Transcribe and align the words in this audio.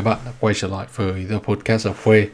Các 0.00 0.04
bạn 0.04 0.18
đã 0.26 0.32
quay 0.40 0.54
trở 0.54 0.68
lại 0.68 0.86
với 0.94 1.26
The 1.30 1.36
Podcast 1.36 1.86
of 1.86 1.92
Khuê. 2.04 2.28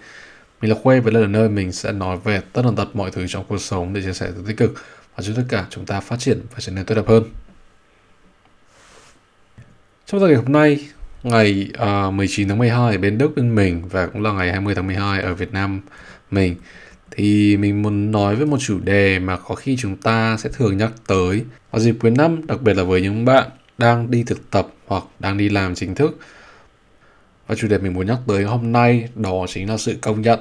Mình 0.60 0.70
là 0.70 0.76
Khuê 0.82 1.00
và 1.00 1.10
đây 1.10 1.22
là 1.22 1.28
nơi 1.28 1.48
mình 1.48 1.72
sẽ 1.72 1.92
nói 1.92 2.18
về 2.24 2.40
tất 2.52 2.62
tần 2.64 2.76
tật 2.76 2.96
mọi 2.96 3.10
thứ 3.10 3.26
trong 3.26 3.44
cuộc 3.48 3.58
sống 3.58 3.92
để 3.92 4.02
chia 4.02 4.12
sẻ 4.12 4.30
từ 4.36 4.44
tích 4.46 4.56
cực 4.56 4.74
và 5.16 5.22
giúp 5.22 5.32
tất 5.36 5.42
cả 5.48 5.66
chúng 5.70 5.86
ta 5.86 6.00
phát 6.00 6.18
triển 6.18 6.40
và 6.50 6.56
trở 6.60 6.72
nên 6.72 6.84
tốt 6.84 6.94
đẹp 6.94 7.06
hơn. 7.06 7.22
Trong 10.06 10.24
ngày 10.24 10.34
hôm 10.34 10.52
nay, 10.52 10.88
ngày 11.22 11.68
à, 11.78 12.06
uh, 12.06 12.14
19 12.14 12.48
tháng 12.48 12.58
12 12.58 12.92
ở 12.92 12.98
bên 12.98 13.18
Đức 13.18 13.30
bên 13.36 13.54
mình 13.54 13.88
và 13.88 14.06
cũng 14.06 14.22
là 14.22 14.32
ngày 14.32 14.52
20 14.52 14.74
tháng 14.74 14.86
12 14.86 15.22
ở 15.22 15.34
Việt 15.34 15.52
Nam 15.52 15.80
mình 16.30 16.56
thì 17.10 17.56
mình 17.56 17.82
muốn 17.82 18.10
nói 18.10 18.36
với 18.36 18.46
một 18.46 18.58
chủ 18.60 18.78
đề 18.78 19.18
mà 19.18 19.36
có 19.36 19.54
khi 19.54 19.76
chúng 19.76 19.96
ta 19.96 20.36
sẽ 20.36 20.50
thường 20.52 20.76
nhắc 20.76 20.92
tới 21.06 21.44
vào 21.70 21.80
dịp 21.80 21.96
cuối 22.00 22.10
năm, 22.10 22.46
đặc 22.46 22.62
biệt 22.62 22.76
là 22.76 22.82
với 22.82 23.00
những 23.02 23.24
bạn 23.24 23.48
đang 23.78 24.10
đi 24.10 24.24
thực 24.26 24.50
tập 24.50 24.68
hoặc 24.86 25.04
đang 25.18 25.38
đi 25.38 25.48
làm 25.48 25.74
chính 25.74 25.94
thức 25.94 26.18
và 27.46 27.54
chủ 27.54 27.68
đề 27.68 27.78
mình 27.78 27.94
muốn 27.94 28.06
nhắc 28.06 28.18
tới 28.26 28.44
hôm 28.44 28.72
nay 28.72 29.08
đó 29.14 29.46
chính 29.48 29.68
là 29.68 29.76
sự 29.76 29.96
công 30.00 30.22
nhận. 30.22 30.38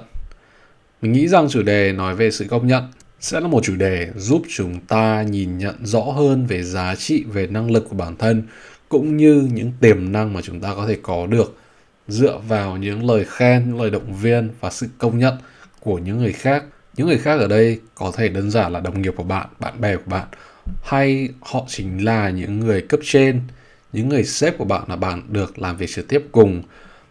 Mình 1.02 1.12
nghĩ 1.12 1.28
rằng 1.28 1.48
chủ 1.50 1.62
đề 1.64 1.94
nói 1.94 2.16
về 2.16 2.32
sự 2.32 2.46
công 2.50 2.68
nhận 2.68 2.84
sẽ 3.20 3.40
là 3.40 3.48
một 3.48 3.64
chủ 3.64 3.76
đề 3.76 4.10
giúp 4.16 4.42
chúng 4.56 4.80
ta 4.80 5.22
nhìn 5.22 5.58
nhận 5.58 5.86
rõ 5.86 6.02
hơn 6.02 6.46
về 6.46 6.64
giá 6.64 6.96
trị, 6.96 7.24
về 7.24 7.48
năng 7.48 7.72
lực 7.72 7.86
của 7.90 7.96
bản 7.96 8.18
thân 8.18 8.44
cũng 8.90 9.18
như 9.18 9.48
những 9.54 9.72
tiềm 9.82 10.12
năng 10.12 10.34
mà 10.34 10.42
chúng 10.42 10.60
ta 10.60 10.74
có 10.76 10.88
thể 10.88 10.98
có 11.02 11.28
được 11.28 11.58
dựa 12.08 12.40
vào 12.48 12.78
những 12.78 13.10
lời 13.10 13.26
khen, 13.28 13.64
những 13.68 13.82
lời 13.82 13.90
động 13.90 14.16
viên 14.16 14.50
và 14.60 14.70
sự 14.70 14.88
công 14.98 15.20
nhận 15.20 15.34
của 15.80 15.98
những 15.98 16.18
người 16.18 16.32
khác. 16.32 16.64
Những 16.98 17.08
người 17.08 17.18
khác 17.18 17.40
ở 17.40 17.48
đây 17.48 17.80
có 17.96 18.12
thể 18.16 18.30
đơn 18.30 18.52
giản 18.52 18.74
là 18.74 18.80
đồng 18.80 19.02
nghiệp 19.02 19.14
của 19.18 19.24
bạn, 19.24 19.48
bạn 19.60 19.82
bè 19.82 19.96
của 19.96 20.04
bạn 20.06 20.28
hay 20.84 21.30
họ 21.42 21.66
chính 21.68 22.06
là 22.06 22.30
những 22.30 22.60
người 22.60 22.82
cấp 22.82 23.00
trên, 23.04 23.42
những 23.94 24.10
người 24.10 24.24
sếp 24.24 24.58
của 24.58 24.66
bạn 24.66 24.84
là 24.88 24.96
bạn 24.96 25.22
được 25.30 25.60
làm 25.60 25.78
việc 25.78 25.90
trực 25.90 26.08
tiếp 26.08 26.24
cùng 26.32 26.64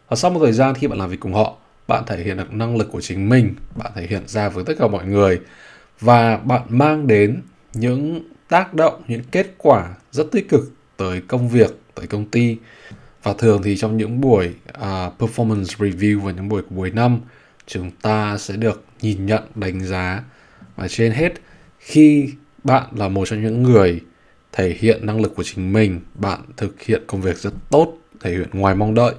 và 0.08 0.16
sau 0.16 0.30
một 0.30 0.40
thời 0.42 0.52
gian 0.52 0.74
khi 0.74 0.86
bạn 0.86 0.98
làm 0.98 1.10
việc 1.10 1.20
cùng 1.20 1.34
họ 1.34 1.56
bạn 1.88 2.04
thể 2.06 2.24
hiện 2.24 2.36
được 2.36 2.52
năng 2.52 2.76
lực 2.76 2.88
của 2.92 3.00
chính 3.00 3.28
mình 3.28 3.54
bạn 3.76 3.92
thể 3.94 4.06
hiện 4.06 4.22
ra 4.26 4.48
với 4.48 4.64
tất 4.64 4.74
cả 4.78 4.86
mọi 4.86 5.06
người. 5.06 5.40
Và 6.00 6.36
bạn 6.36 6.62
mang 6.68 7.06
đến 7.06 7.42
những 7.74 8.28
tác 8.48 8.74
động 8.74 9.02
những 9.08 9.22
kết 9.30 9.54
quả 9.58 9.94
rất 10.10 10.26
tích 10.32 10.48
cực 10.48 10.72
tới 10.96 11.20
công 11.28 11.48
việc 11.48 11.78
tới 11.94 12.06
công 12.06 12.24
ty. 12.24 12.56
Và 13.22 13.32
thường 13.38 13.62
thì 13.62 13.76
trong 13.76 13.96
những 13.96 14.20
buổi 14.20 14.54
uh, 14.68 14.84
performance 15.18 15.64
review 15.64 16.20
và 16.20 16.32
những 16.32 16.48
buổi 16.48 16.62
cuối 16.76 16.90
năm 16.90 17.20
chúng 17.66 17.90
ta 18.02 18.38
sẽ 18.38 18.56
được 18.56 18.84
nhìn 19.00 19.26
nhận 19.26 19.42
đánh 19.54 19.80
giá. 19.80 20.22
Và 20.76 20.88
trên 20.88 21.12
hết 21.12 21.32
khi 21.78 22.30
bạn 22.64 22.84
là 22.96 23.08
một 23.08 23.28
trong 23.28 23.42
những 23.42 23.62
người 23.62 24.00
thể 24.52 24.76
hiện 24.78 25.06
năng 25.06 25.20
lực 25.20 25.34
của 25.36 25.42
chính 25.42 25.72
mình 25.72 26.00
bạn 26.14 26.40
thực 26.56 26.82
hiện 26.82 27.02
công 27.06 27.20
việc 27.20 27.38
rất 27.38 27.52
tốt 27.70 27.98
thể 28.20 28.30
hiện 28.30 28.48
ngoài 28.52 28.74
mong 28.74 28.94
đợi 28.94 29.14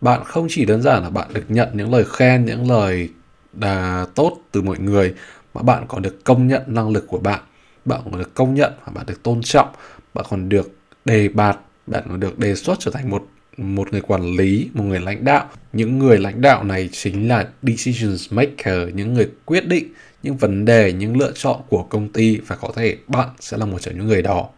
bạn 0.00 0.24
không 0.24 0.46
chỉ 0.50 0.64
đơn 0.64 0.82
giản 0.82 1.02
là 1.02 1.10
bạn 1.10 1.28
được 1.32 1.44
nhận 1.48 1.68
những 1.72 1.92
lời 1.92 2.04
khen, 2.08 2.44
những 2.44 2.70
lời 2.70 3.08
đà 3.52 4.06
tốt 4.14 4.38
từ 4.52 4.62
mọi 4.62 4.78
người, 4.78 5.14
mà 5.54 5.62
bạn 5.62 5.84
còn 5.88 6.02
được 6.02 6.24
công 6.24 6.46
nhận 6.48 6.62
năng 6.66 6.90
lực 6.90 7.04
của 7.08 7.18
bạn. 7.18 7.40
Bạn 7.84 8.00
còn 8.04 8.18
được 8.18 8.34
công 8.34 8.54
nhận 8.54 8.72
và 8.84 8.92
bạn 8.92 9.06
được 9.06 9.22
tôn 9.22 9.42
trọng. 9.42 9.68
Bạn 10.14 10.26
còn 10.28 10.48
được 10.48 10.78
đề 11.04 11.28
bạt, 11.28 11.58
bạn 11.86 12.02
còn 12.08 12.20
được 12.20 12.38
đề 12.38 12.54
xuất 12.54 12.78
trở 12.80 12.90
thành 12.90 13.10
một 13.10 13.26
một 13.56 13.92
người 13.92 14.00
quản 14.00 14.22
lý, 14.36 14.70
một 14.74 14.84
người 14.84 15.00
lãnh 15.00 15.24
đạo. 15.24 15.48
Những 15.72 15.98
người 15.98 16.18
lãnh 16.18 16.40
đạo 16.40 16.64
này 16.64 16.88
chính 16.92 17.28
là 17.28 17.48
decisions 17.62 18.32
maker, 18.32 18.94
những 18.94 19.14
người 19.14 19.30
quyết 19.44 19.68
định 19.68 19.92
những 20.22 20.36
vấn 20.36 20.64
đề, 20.64 20.92
những 20.92 21.16
lựa 21.16 21.32
chọn 21.34 21.60
của 21.68 21.82
công 21.82 22.08
ty 22.08 22.40
và 22.46 22.56
có 22.56 22.72
thể 22.76 22.96
bạn 23.06 23.28
sẽ 23.40 23.56
là 23.56 23.66
một 23.66 23.78
trong 23.78 23.96
những 23.98 24.06
người 24.06 24.22
đó. 24.22 24.48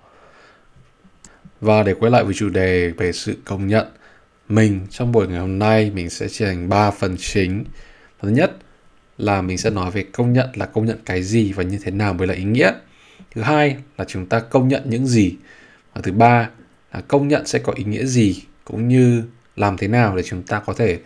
Và 1.61 1.83
để 1.83 1.95
quay 1.95 2.13
lại 2.13 2.25
với 2.25 2.35
chủ 2.35 2.49
đề 2.49 2.89
về 2.97 3.13
sự 3.13 3.37
công 3.45 3.67
nhận 3.67 3.87
mình 4.49 4.87
trong 4.91 5.13
buổi 5.13 5.29
ngày 5.29 5.39
hôm 5.39 5.59
nay 5.59 5.91
mình 5.91 6.11
sẽ 6.11 6.29
chia 6.29 6.47
thành 6.47 6.69
3 6.69 6.91
phần 6.91 7.17
chính. 7.19 7.65
Thứ 8.23 8.29
nhất 8.29 8.57
là 9.19 9.43
mình 9.43 9.59
sẽ 9.59 9.71
nói 9.71 9.91
về 9.91 10.03
công 10.03 10.33
nhận 10.33 10.49
là 10.55 10.67
công 10.67 10.87
nhận 10.87 10.99
cái 11.05 11.23
gì 11.23 11.53
và 11.53 11.63
như 11.63 11.79
thế 11.83 11.91
nào 11.91 12.15
mới 12.15 12.27
là 12.27 12.35
ý 12.35 12.45
nghĩa. 12.45 12.73
Thứ 13.31 13.43
hai 13.43 13.77
là 13.99 14.05
chúng 14.09 14.27
ta 14.27 14.41
công 14.41 14.69
nhận 14.69 14.83
những 14.87 15.07
gì. 15.07 15.37
Và 15.95 16.01
thứ 16.01 16.13
ba 16.13 16.51
là 16.93 17.01
công 17.01 17.29
nhận 17.29 17.47
sẽ 17.47 17.59
có 17.59 17.73
ý 17.77 17.85
nghĩa 17.85 18.05
gì 18.05 18.43
cũng 18.65 18.89
như 18.89 19.23
làm 19.57 19.77
thế 19.77 19.89
nào 19.89 20.17
để 20.17 20.23
chúng 20.23 20.43
ta 20.43 20.61
có 20.61 20.73
thể 20.75 20.99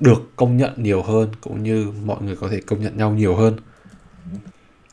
được 0.00 0.36
công 0.36 0.56
nhận 0.56 0.72
nhiều 0.76 1.02
hơn 1.02 1.30
cũng 1.40 1.62
như 1.62 1.92
mọi 2.04 2.22
người 2.22 2.36
có 2.36 2.48
thể 2.48 2.60
công 2.66 2.82
nhận 2.82 2.96
nhau 2.96 3.10
nhiều 3.10 3.36
hơn. 3.36 3.56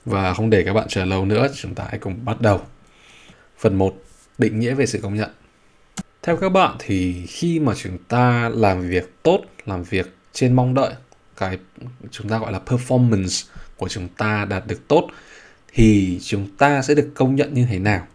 Và 0.05 0.33
không 0.33 0.49
để 0.49 0.63
các 0.63 0.73
bạn 0.73 0.87
chờ 0.89 1.05
lâu 1.05 1.25
nữa, 1.25 1.47
chúng 1.55 1.75
ta 1.75 1.85
hãy 1.89 1.99
cùng 1.99 2.25
bắt 2.25 2.41
đầu. 2.41 2.61
Phần 3.59 3.75
1. 3.75 3.95
Định 4.37 4.59
nghĩa 4.59 4.73
về 4.73 4.85
sự 4.85 4.99
công 5.01 5.15
nhận. 5.15 5.29
Theo 6.23 6.37
các 6.37 6.49
bạn 6.49 6.75
thì 6.79 7.25
khi 7.27 7.59
mà 7.59 7.73
chúng 7.75 7.97
ta 8.07 8.49
làm 8.53 8.81
việc 8.81 9.23
tốt, 9.23 9.39
làm 9.65 9.83
việc 9.83 10.15
trên 10.33 10.53
mong 10.53 10.73
đợi, 10.73 10.93
cái 11.37 11.57
chúng 12.11 12.29
ta 12.29 12.37
gọi 12.37 12.51
là 12.51 12.59
performance 12.65 13.47
của 13.77 13.89
chúng 13.89 14.07
ta 14.07 14.45
đạt 14.45 14.67
được 14.67 14.87
tốt 14.87 15.07
thì 15.73 16.19
chúng 16.23 16.47
ta 16.57 16.81
sẽ 16.81 16.95
được 16.95 17.11
công 17.15 17.35
nhận 17.35 17.53
như 17.53 17.65
thế 17.69 17.79
nào 17.79 18.07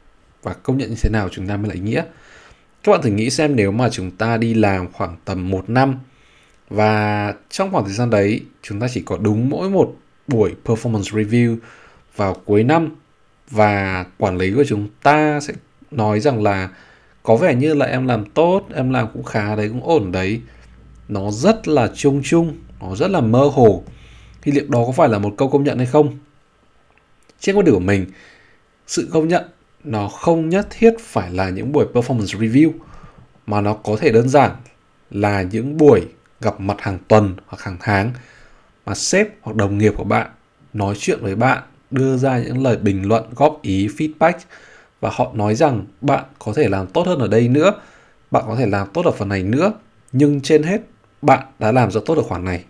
và 0.42 0.52
công 0.52 0.78
nhận 0.78 0.90
như 0.90 0.96
thế 1.02 1.10
nào 1.10 1.28
chúng 1.28 1.48
ta 1.48 1.56
mới 1.56 1.68
là 1.68 1.74
ý 1.74 1.80
nghĩa. 1.80 2.04
Các 2.82 2.92
bạn 2.92 3.02
thử 3.02 3.10
nghĩ 3.10 3.30
xem 3.30 3.56
nếu 3.56 3.72
mà 3.72 3.88
chúng 3.90 4.10
ta 4.10 4.36
đi 4.36 4.54
làm 4.54 4.92
khoảng 4.92 5.16
tầm 5.24 5.50
một 5.50 5.70
năm 5.70 5.98
và 6.68 7.34
trong 7.50 7.70
khoảng 7.70 7.84
thời 7.84 7.94
gian 7.94 8.10
đấy 8.10 8.40
chúng 8.62 8.80
ta 8.80 8.86
chỉ 8.94 9.02
có 9.06 9.18
đúng 9.20 9.50
mỗi 9.50 9.70
một 9.70 9.96
buổi 10.26 10.54
performance 10.64 11.02
review 11.02 11.56
vào 12.16 12.34
cuối 12.34 12.64
năm 12.64 12.88
và 13.50 14.04
quản 14.18 14.36
lý 14.36 14.52
của 14.52 14.64
chúng 14.68 14.88
ta 15.02 15.40
sẽ 15.40 15.54
nói 15.90 16.20
rằng 16.20 16.42
là 16.42 16.68
có 17.28 17.36
vẻ 17.36 17.54
như 17.54 17.74
là 17.74 17.86
em 17.86 18.06
làm 18.06 18.24
tốt, 18.24 18.66
em 18.74 18.90
làm 18.90 19.08
cũng 19.12 19.22
khá 19.22 19.56
đấy, 19.56 19.68
cũng 19.68 19.84
ổn 19.84 20.12
đấy. 20.12 20.40
Nó 21.08 21.30
rất 21.30 21.68
là 21.68 21.90
chung 21.94 22.20
chung, 22.24 22.56
nó 22.80 22.96
rất 22.96 23.10
là 23.10 23.20
mơ 23.20 23.50
hồ. 23.52 23.82
Thì 24.42 24.52
liệu 24.52 24.64
đó 24.68 24.84
có 24.86 24.92
phải 24.92 25.08
là 25.08 25.18
một 25.18 25.34
câu 25.36 25.48
công 25.48 25.64
nhận 25.64 25.78
hay 25.78 25.86
không? 25.86 26.18
Trên 27.40 27.56
quan 27.56 27.64
điểm 27.64 27.74
của 27.74 27.80
mình, 27.80 28.06
sự 28.86 29.08
công 29.12 29.28
nhận 29.28 29.44
nó 29.84 30.08
không 30.08 30.48
nhất 30.48 30.66
thiết 30.70 30.94
phải 31.00 31.30
là 31.30 31.50
những 31.50 31.72
buổi 31.72 31.86
performance 31.94 32.38
review, 32.38 32.72
mà 33.46 33.60
nó 33.60 33.74
có 33.74 33.96
thể 34.00 34.12
đơn 34.12 34.28
giản 34.28 34.50
là 35.10 35.42
những 35.42 35.76
buổi 35.76 36.00
gặp 36.40 36.60
mặt 36.60 36.76
hàng 36.80 36.98
tuần 37.08 37.36
hoặc 37.46 37.62
hàng 37.62 37.76
tháng 37.80 38.12
mà 38.86 38.94
sếp 38.94 39.28
hoặc 39.40 39.56
đồng 39.56 39.78
nghiệp 39.78 39.92
của 39.96 40.04
bạn 40.04 40.30
nói 40.72 40.94
chuyện 40.98 41.18
với 41.22 41.34
bạn, 41.34 41.62
đưa 41.90 42.16
ra 42.16 42.38
những 42.38 42.62
lời 42.62 42.76
bình 42.76 43.08
luận, 43.08 43.24
góp 43.36 43.62
ý, 43.62 43.88
feedback 43.88 44.34
và 45.00 45.10
họ 45.12 45.30
nói 45.34 45.54
rằng 45.54 45.84
bạn 46.00 46.24
có 46.38 46.52
thể 46.56 46.68
làm 46.68 46.86
tốt 46.86 47.06
hơn 47.06 47.18
ở 47.18 47.28
đây 47.28 47.48
nữa, 47.48 47.72
bạn 48.30 48.44
có 48.46 48.56
thể 48.56 48.66
làm 48.66 48.88
tốt 48.94 49.04
ở 49.04 49.12
phần 49.12 49.28
này 49.28 49.42
nữa, 49.42 49.72
nhưng 50.12 50.40
trên 50.40 50.62
hết 50.62 50.80
bạn 51.22 51.46
đã 51.58 51.72
làm 51.72 51.90
rất 51.90 52.00
tốt 52.06 52.14
ở 52.16 52.22
khoản 52.22 52.44
này. 52.44 52.64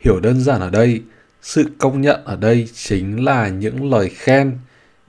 Hiểu 0.00 0.20
đơn 0.20 0.40
giản 0.40 0.60
ở 0.60 0.70
đây, 0.70 1.02
sự 1.42 1.70
công 1.78 2.00
nhận 2.00 2.24
ở 2.24 2.36
đây 2.36 2.68
chính 2.74 3.24
là 3.24 3.48
những 3.48 3.90
lời 3.90 4.08
khen, 4.08 4.58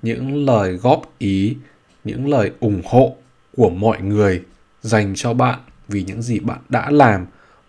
những 0.01 0.45
lời 0.45 0.73
góp 0.73 1.13
ý, 1.17 1.57
những 2.03 2.27
lời 2.29 2.51
ủng 2.59 2.81
hộ 2.85 3.15
của 3.57 3.69
mọi 3.69 4.01
người 4.01 4.41
dành 4.81 5.13
cho 5.15 5.33
bạn 5.33 5.59
vì 5.87 6.03
những 6.03 6.21
gì 6.21 6.39
bạn 6.39 6.59
đã 6.69 6.89
làm 6.91 7.25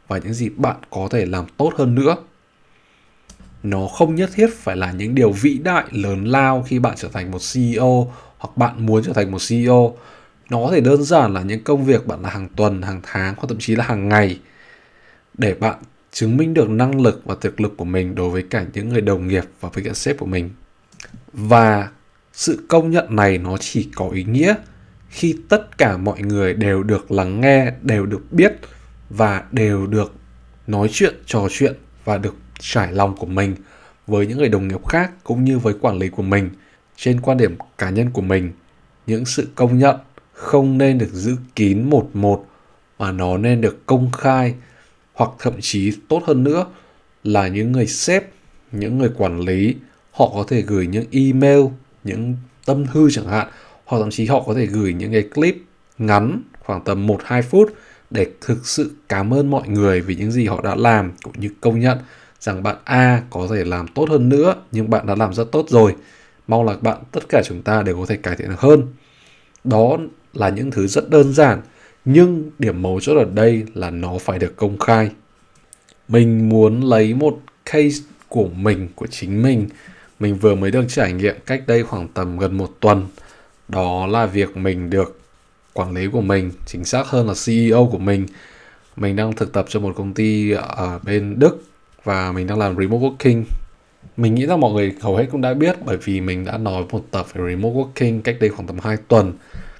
và 0.08 0.18
những 0.18 0.34
gì 0.34 0.48
bạn 0.48 0.76
có 0.90 1.08
thể 1.10 1.26
làm 1.26 1.44
tốt 1.56 1.72
hơn 1.76 1.94
nữa. 1.94 2.16
Nó 3.62 3.86
không 3.86 4.14
nhất 4.14 4.30
thiết 4.34 4.50
phải 4.54 4.76
là 4.76 4.92
những 4.92 5.14
điều 5.14 5.30
vĩ 5.30 5.58
đại 5.58 5.84
lớn 5.90 6.24
lao 6.24 6.64
khi 6.66 6.78
bạn 6.78 6.94
trở 6.96 7.08
thành 7.08 7.30
một 7.30 7.38
ceo 7.54 8.12
hoặc 8.38 8.56
bạn 8.56 8.86
muốn 8.86 9.02
trở 9.04 9.12
thành 9.12 9.30
một 9.30 9.38
CEO 9.48 9.96
nó 10.50 10.58
có 10.58 10.70
thể 10.72 10.80
đơn 10.80 11.02
giản 11.02 11.34
là 11.34 11.42
những 11.42 11.64
công 11.64 11.84
việc 11.84 12.06
bạn 12.06 12.22
là 12.22 12.30
hàng 12.30 12.48
tuần, 12.56 12.82
hàng 12.82 13.00
tháng 13.02 13.34
hoặc 13.36 13.46
thậm 13.48 13.58
chí 13.58 13.76
là 13.76 13.84
hàng 13.84 14.08
ngày 14.08 14.40
để 15.38 15.54
bạn 15.54 15.76
chứng 16.12 16.36
minh 16.36 16.54
được 16.54 16.70
năng 16.70 17.00
lực 17.00 17.22
và 17.24 17.34
thực 17.40 17.60
lực 17.60 17.74
của 17.76 17.84
mình 17.84 18.14
đối 18.14 18.30
với 18.30 18.42
cả 18.50 18.64
những 18.72 18.88
người 18.88 19.00
đồng 19.00 19.28
nghiệp 19.28 19.44
và 19.60 19.68
với 19.72 19.84
cả 19.84 19.92
sếp 19.94 20.18
của 20.18 20.26
mình. 20.26 20.50
Và 21.32 21.88
sự 22.32 22.64
công 22.68 22.90
nhận 22.90 23.16
này 23.16 23.38
nó 23.38 23.56
chỉ 23.56 23.88
có 23.94 24.08
ý 24.08 24.24
nghĩa 24.24 24.54
khi 25.08 25.36
tất 25.48 25.78
cả 25.78 25.96
mọi 25.96 26.20
người 26.20 26.54
đều 26.54 26.82
được 26.82 27.10
lắng 27.10 27.40
nghe, 27.40 27.72
đều 27.82 28.06
được 28.06 28.32
biết 28.32 28.52
và 29.10 29.44
đều 29.52 29.86
được 29.86 30.12
nói 30.66 30.88
chuyện, 30.92 31.14
trò 31.26 31.46
chuyện 31.50 31.74
và 32.04 32.18
được 32.18 32.34
trải 32.58 32.92
lòng 32.92 33.16
của 33.16 33.26
mình 33.26 33.54
với 34.06 34.26
những 34.26 34.38
người 34.38 34.48
đồng 34.48 34.68
nghiệp 34.68 34.86
khác 34.88 35.10
cũng 35.24 35.44
như 35.44 35.58
với 35.58 35.74
quản 35.80 35.98
lý 35.98 36.08
của 36.08 36.22
mình 36.22 36.50
trên 36.96 37.20
quan 37.20 37.38
điểm 37.38 37.56
cá 37.78 37.90
nhân 37.90 38.10
của 38.10 38.22
mình, 38.22 38.52
những 39.06 39.24
sự 39.24 39.48
công 39.54 39.78
nhận 39.78 39.96
không 40.32 40.78
nên 40.78 40.98
được 40.98 41.12
giữ 41.12 41.36
kín 41.54 41.90
một 41.90 42.10
một 42.14 42.46
mà 42.98 43.12
nó 43.12 43.36
nên 43.38 43.60
được 43.60 43.86
công 43.86 44.10
khai 44.12 44.54
hoặc 45.14 45.30
thậm 45.38 45.52
chí 45.60 45.92
tốt 46.08 46.22
hơn 46.26 46.44
nữa 46.44 46.66
là 47.24 47.48
những 47.48 47.72
người 47.72 47.86
sếp, 47.86 48.24
những 48.72 48.98
người 48.98 49.10
quản 49.16 49.40
lý, 49.40 49.74
họ 50.10 50.30
có 50.34 50.44
thể 50.48 50.62
gửi 50.62 50.86
những 50.86 51.04
email, 51.10 51.60
những 52.04 52.36
tâm 52.64 52.86
thư 52.86 53.10
chẳng 53.10 53.26
hạn, 53.26 53.48
hoặc 53.84 53.98
thậm 53.98 54.10
chí 54.10 54.26
họ 54.26 54.42
có 54.46 54.54
thể 54.54 54.66
gửi 54.66 54.92
những 54.92 55.12
cái 55.12 55.22
clip 55.22 55.56
ngắn 55.98 56.42
khoảng 56.60 56.84
tầm 56.84 57.06
1-2 57.06 57.42
phút 57.42 57.74
để 58.10 58.26
thực 58.40 58.66
sự 58.66 58.90
cảm 59.08 59.34
ơn 59.34 59.50
mọi 59.50 59.68
người 59.68 60.00
vì 60.00 60.14
những 60.14 60.30
gì 60.30 60.46
họ 60.46 60.62
đã 60.62 60.74
làm 60.74 61.12
cũng 61.22 61.40
như 61.40 61.50
công 61.60 61.80
nhận 61.80 61.98
rằng 62.40 62.62
bạn 62.62 62.76
A 62.84 63.22
có 63.30 63.48
thể 63.50 63.64
làm 63.64 63.88
tốt 63.88 64.08
hơn 64.10 64.28
nữa, 64.28 64.54
nhưng 64.72 64.90
bạn 64.90 65.06
đã 65.06 65.14
làm 65.14 65.34
rất 65.34 65.52
tốt 65.52 65.66
rồi 65.68 65.94
mong 66.46 66.64
là 66.64 66.76
bạn 66.80 66.98
tất 67.12 67.28
cả 67.28 67.42
chúng 67.44 67.62
ta 67.62 67.82
đều 67.82 67.98
có 67.98 68.06
thể 68.06 68.16
cải 68.16 68.36
thiện 68.36 68.48
được 68.48 68.60
hơn 68.60 68.86
đó 69.64 69.98
là 70.34 70.48
những 70.48 70.70
thứ 70.70 70.86
rất 70.86 71.10
đơn 71.10 71.32
giản 71.32 71.60
Nhưng 72.04 72.50
điểm 72.58 72.82
mấu 72.82 73.00
chốt 73.00 73.16
ở 73.16 73.24
đây 73.34 73.64
là 73.74 73.90
nó 73.90 74.18
phải 74.18 74.38
được 74.38 74.56
công 74.56 74.78
khai. 74.78 75.10
Mình 76.08 76.48
muốn 76.48 76.80
lấy 76.80 77.14
một 77.14 77.38
case 77.64 77.96
của 78.28 78.48
mình, 78.48 78.88
của 78.94 79.06
chính 79.06 79.42
mình. 79.42 79.68
Mình 80.20 80.34
vừa 80.34 80.54
mới 80.54 80.70
được 80.70 80.84
trải 80.88 81.12
nghiệm 81.12 81.36
cách 81.46 81.62
đây 81.66 81.82
khoảng 81.82 82.08
tầm 82.08 82.38
gần 82.38 82.56
một 82.56 82.70
tuần. 82.80 83.06
Đó 83.68 84.06
là 84.06 84.26
việc 84.26 84.56
mình 84.56 84.90
được 84.90 85.20
quản 85.72 85.94
lý 85.94 86.06
của 86.12 86.20
mình, 86.20 86.50
chính 86.66 86.84
xác 86.84 87.06
hơn 87.06 87.26
là 87.28 87.34
CEO 87.46 87.88
của 87.92 87.98
mình. 87.98 88.26
Mình 88.96 89.16
đang 89.16 89.32
thực 89.32 89.52
tập 89.52 89.66
cho 89.68 89.80
một 89.80 89.94
công 89.96 90.14
ty 90.14 90.50
ở 90.50 90.98
bên 91.02 91.38
Đức 91.38 91.62
và 92.04 92.32
mình 92.32 92.46
đang 92.46 92.58
làm 92.58 92.76
remote 92.76 93.00
working 93.00 93.44
mình 94.16 94.34
nghĩ 94.34 94.46
rằng 94.46 94.60
mọi 94.60 94.72
người 94.72 94.92
hầu 95.00 95.16
hết 95.16 95.26
cũng 95.32 95.40
đã 95.40 95.54
biết 95.54 95.76
bởi 95.84 95.96
vì 95.96 96.20
mình 96.20 96.44
đã 96.44 96.58
nói 96.58 96.84
một 96.90 97.04
tập 97.10 97.26
về 97.34 97.50
remote 97.50 97.74
working 97.74 98.20
cách 98.22 98.36
đây 98.40 98.50
khoảng 98.50 98.66
tầm 98.66 98.78
2 98.78 98.96
tuần. 99.08 99.32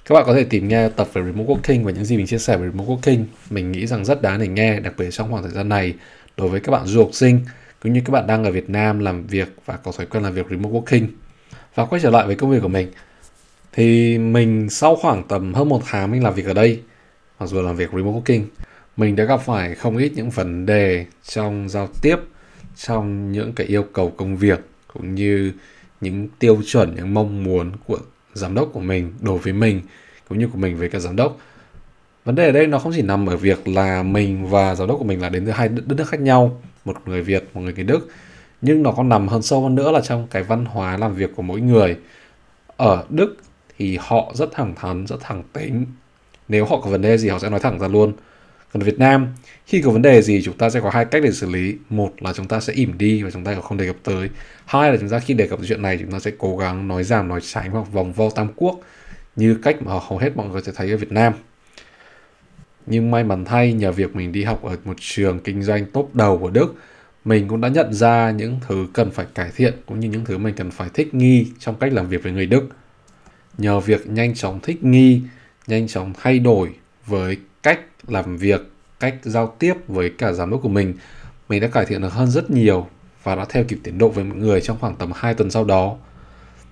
Các 0.05 0.15
bạn 0.15 0.23
có 0.25 0.33
thể 0.33 0.43
tìm 0.43 0.67
nghe 0.67 0.89
tập 0.89 1.07
về 1.13 1.21
remote 1.23 1.53
working 1.53 1.83
và 1.83 1.91
những 1.91 2.05
gì 2.05 2.17
mình 2.17 2.27
chia 2.27 2.37
sẻ 2.37 2.57
về 2.57 2.67
remote 2.71 2.87
working. 2.87 3.23
Mình 3.49 3.71
nghĩ 3.71 3.87
rằng 3.87 4.05
rất 4.05 4.21
đáng 4.21 4.39
để 4.39 4.47
nghe, 4.47 4.79
đặc 4.79 4.93
biệt 4.97 5.11
trong 5.11 5.31
khoảng 5.31 5.43
thời 5.43 5.51
gian 5.51 5.69
này 5.69 5.93
đối 6.37 6.49
với 6.49 6.59
các 6.59 6.71
bạn 6.71 6.85
du 6.85 6.99
học 6.99 7.09
sinh 7.13 7.39
cũng 7.83 7.93
như 7.93 8.01
các 8.05 8.11
bạn 8.11 8.27
đang 8.27 8.43
ở 8.43 8.51
Việt 8.51 8.69
Nam 8.69 8.99
làm 8.99 9.27
việc 9.27 9.47
và 9.65 9.77
có 9.77 9.91
thói 9.91 10.05
quen 10.05 10.23
làm 10.23 10.33
việc 10.33 10.45
remote 10.49 10.73
working. 10.73 11.07
Và 11.75 11.85
quay 11.85 12.01
trở 12.01 12.09
lại 12.09 12.27
với 12.27 12.35
công 12.35 12.49
việc 12.49 12.61
của 12.61 12.67
mình. 12.67 12.87
Thì 13.73 14.17
mình 14.17 14.69
sau 14.69 14.95
khoảng 14.95 15.23
tầm 15.27 15.53
hơn 15.53 15.69
một 15.69 15.81
tháng 15.85 16.11
mình 16.11 16.23
làm 16.23 16.33
việc 16.33 16.45
ở 16.45 16.53
đây, 16.53 16.81
mặc 17.39 17.45
dù 17.45 17.61
làm 17.61 17.75
việc 17.75 17.89
remote 17.93 18.19
working, 18.19 18.41
mình 18.97 19.15
đã 19.15 19.23
gặp 19.23 19.41
phải 19.45 19.75
không 19.75 19.97
ít 19.97 20.11
những 20.15 20.29
vấn 20.29 20.65
đề 20.65 21.05
trong 21.23 21.69
giao 21.69 21.87
tiếp 22.01 22.15
trong 22.77 23.31
những 23.31 23.53
cái 23.53 23.67
yêu 23.67 23.83
cầu 23.93 24.13
công 24.17 24.37
việc 24.37 24.59
cũng 24.93 25.15
như 25.15 25.51
những 26.01 26.27
tiêu 26.39 26.61
chuẩn, 26.65 26.95
những 26.95 27.13
mong 27.13 27.43
muốn 27.43 27.71
của 27.87 27.99
giám 28.33 28.55
đốc 28.55 28.69
của 28.73 28.79
mình 28.79 29.13
đối 29.21 29.37
với 29.37 29.53
mình 29.53 29.81
cũng 30.29 30.39
như 30.39 30.47
của 30.47 30.57
mình 30.57 30.77
với 30.77 30.89
cả 30.89 30.99
giám 30.99 31.15
đốc. 31.15 31.37
Vấn 32.25 32.35
đề 32.35 32.45
ở 32.45 32.51
đây 32.51 32.67
nó 32.67 32.79
không 32.79 32.91
chỉ 32.95 33.01
nằm 33.01 33.25
ở 33.25 33.37
việc 33.37 33.67
là 33.67 34.03
mình 34.03 34.49
và 34.49 34.75
giám 34.75 34.87
đốc 34.87 34.97
của 34.97 35.05
mình 35.05 35.21
là 35.21 35.29
đến 35.29 35.45
từ 35.45 35.51
hai 35.51 35.69
đất 35.69 35.97
nước 35.97 36.07
khác 36.07 36.19
nhau, 36.19 36.61
một 36.85 36.97
người 37.05 37.21
việt, 37.21 37.43
một 37.53 37.61
người 37.61 37.73
người 37.73 37.83
đức, 37.83 38.09
nhưng 38.61 38.83
nó 38.83 38.91
còn 38.91 39.09
nằm 39.09 39.27
hơn 39.27 39.41
sâu 39.41 39.63
hơn 39.63 39.75
nữa 39.75 39.91
là 39.91 40.01
trong 40.01 40.27
cái 40.31 40.43
văn 40.43 40.65
hóa 40.65 40.97
làm 40.97 41.13
việc 41.15 41.31
của 41.35 41.41
mỗi 41.41 41.61
người. 41.61 41.97
Ở 42.77 43.03
đức 43.09 43.37
thì 43.77 43.97
họ 44.01 44.31
rất 44.35 44.49
thẳng 44.53 44.75
thắn, 44.75 45.07
rất 45.07 45.17
thẳng 45.21 45.43
tính. 45.53 45.85
Nếu 46.47 46.65
họ 46.65 46.79
có 46.79 46.89
vấn 46.89 47.01
đề 47.01 47.17
gì, 47.17 47.29
họ 47.29 47.39
sẽ 47.39 47.49
nói 47.49 47.59
thẳng 47.59 47.79
ra 47.79 47.87
luôn 47.87 48.13
còn 48.77 48.85
Việt 48.85 48.99
Nam, 48.99 49.27
khi 49.65 49.81
có 49.81 49.91
vấn 49.91 50.01
đề 50.01 50.21
gì 50.21 50.41
chúng 50.41 50.57
ta 50.57 50.69
sẽ 50.69 50.79
có 50.79 50.89
hai 50.89 51.05
cách 51.05 51.23
để 51.23 51.31
xử 51.31 51.49
lý. 51.49 51.75
Một 51.89 52.13
là 52.19 52.33
chúng 52.33 52.47
ta 52.47 52.59
sẽ 52.59 52.73
ỉm 52.73 52.97
đi 52.97 53.23
và 53.23 53.31
chúng 53.31 53.43
ta 53.43 53.55
không 53.55 53.77
đề 53.77 53.87
cập 53.87 53.95
tới. 54.03 54.29
Hai 54.65 54.91
là 54.91 54.97
chúng 54.97 55.09
ta 55.09 55.19
khi 55.19 55.33
đề 55.33 55.47
cập 55.47 55.59
chuyện 55.67 55.81
này 55.81 55.97
chúng 55.97 56.11
ta 56.11 56.19
sẽ 56.19 56.31
cố 56.37 56.57
gắng 56.57 56.87
nói 56.87 57.03
giảm, 57.03 57.27
nói 57.27 57.39
tránh 57.41 57.71
hoặc 57.71 57.91
vòng 57.91 58.13
vo 58.13 58.29
tam 58.29 58.47
quốc 58.55 58.79
như 59.35 59.59
cách 59.63 59.75
mà 59.81 59.91
hầu 59.91 60.17
hết 60.17 60.37
mọi 60.37 60.47
người 60.49 60.61
sẽ 60.61 60.71
thấy 60.75 60.91
ở 60.91 60.97
Việt 60.97 61.11
Nam. 61.11 61.33
Nhưng 62.85 63.11
may 63.11 63.23
mắn 63.23 63.45
thay 63.45 63.73
nhờ 63.73 63.91
việc 63.91 64.15
mình 64.15 64.31
đi 64.31 64.43
học 64.43 64.63
ở 64.63 64.77
một 64.85 64.95
trường 64.99 65.39
kinh 65.39 65.63
doanh 65.63 65.85
tốt 65.85 66.09
đầu 66.13 66.37
của 66.37 66.49
Đức, 66.49 66.75
mình 67.25 67.47
cũng 67.47 67.61
đã 67.61 67.69
nhận 67.69 67.93
ra 67.93 68.31
những 68.31 68.59
thứ 68.67 68.87
cần 68.93 69.11
phải 69.11 69.25
cải 69.33 69.51
thiện 69.55 69.73
cũng 69.85 69.99
như 69.99 70.09
những 70.09 70.25
thứ 70.25 70.37
mình 70.37 70.55
cần 70.57 70.71
phải 70.71 70.89
thích 70.93 71.13
nghi 71.13 71.47
trong 71.59 71.75
cách 71.75 71.93
làm 71.93 72.09
việc 72.09 72.23
với 72.23 72.31
người 72.31 72.45
Đức. 72.45 72.69
Nhờ 73.57 73.79
việc 73.79 74.07
nhanh 74.07 74.35
chóng 74.35 74.59
thích 74.59 74.83
nghi, 74.83 75.21
nhanh 75.67 75.87
chóng 75.87 76.13
thay 76.21 76.39
đổi 76.39 76.69
với 77.05 77.37
cách 77.63 77.79
làm 78.07 78.37
việc, 78.37 78.61
cách 78.99 79.15
giao 79.23 79.55
tiếp 79.59 79.73
với 79.87 80.09
cả 80.09 80.31
giám 80.31 80.51
đốc 80.51 80.61
của 80.61 80.69
mình, 80.69 80.93
mình 81.49 81.61
đã 81.61 81.67
cải 81.67 81.85
thiện 81.85 82.01
được 82.01 82.13
hơn 82.13 82.27
rất 82.27 82.51
nhiều 82.51 82.87
và 83.23 83.35
đã 83.35 83.45
theo 83.49 83.63
kịp 83.63 83.79
tiến 83.83 83.97
độ 83.97 84.09
với 84.09 84.23
mọi 84.23 84.37
người 84.37 84.61
trong 84.61 84.77
khoảng 84.79 84.95
tầm 84.95 85.11
2 85.15 85.33
tuần 85.33 85.51
sau 85.51 85.63
đó. 85.63 85.97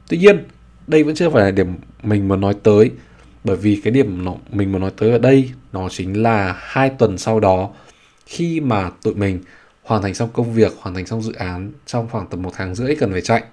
Tuy 0.08 0.18
nhiên, 0.18 0.44
đây 0.88 1.04
vẫn 1.04 1.16
chưa 1.16 1.30
phải 1.30 1.44
là 1.44 1.52
điểm 1.52 1.76
mình 2.04 2.28
muốn 2.28 2.42
nói 2.42 2.56
tới 2.64 2.92
bởi 3.44 3.58
vì 3.58 3.82
cái 3.84 3.92
điểm 3.92 4.26
mình 4.52 4.72
muốn 4.72 4.82
nói 4.82 4.92
tới 4.98 5.12
ở 5.12 5.18
đây 5.18 5.52
nó 5.74 5.90
chính 5.90 6.24
là 6.24 6.56
hai 6.60 6.90
tuần 6.90 7.18
sau 7.18 7.40
đó 7.40 7.70
khi 8.26 8.60
mà 8.60 8.90
tụi 9.04 9.16
mình 9.16 9.40
hoàn 9.84 10.02
thành 10.02 10.14
xong 10.14 10.30
công 10.34 10.54
việc, 10.54 10.74
hoàn 10.80 10.96
thành 10.96 11.06
xong 11.06 11.22
dự 11.22 11.34
án 11.34 11.72
trong 11.86 12.08
khoảng 12.12 12.28
tầm 12.28 12.42
một 12.42 12.52
tháng 12.54 12.76
rưỡi 12.76 12.96
cần 12.96 13.12
phải 13.12 13.22
chạy. 13.22 13.44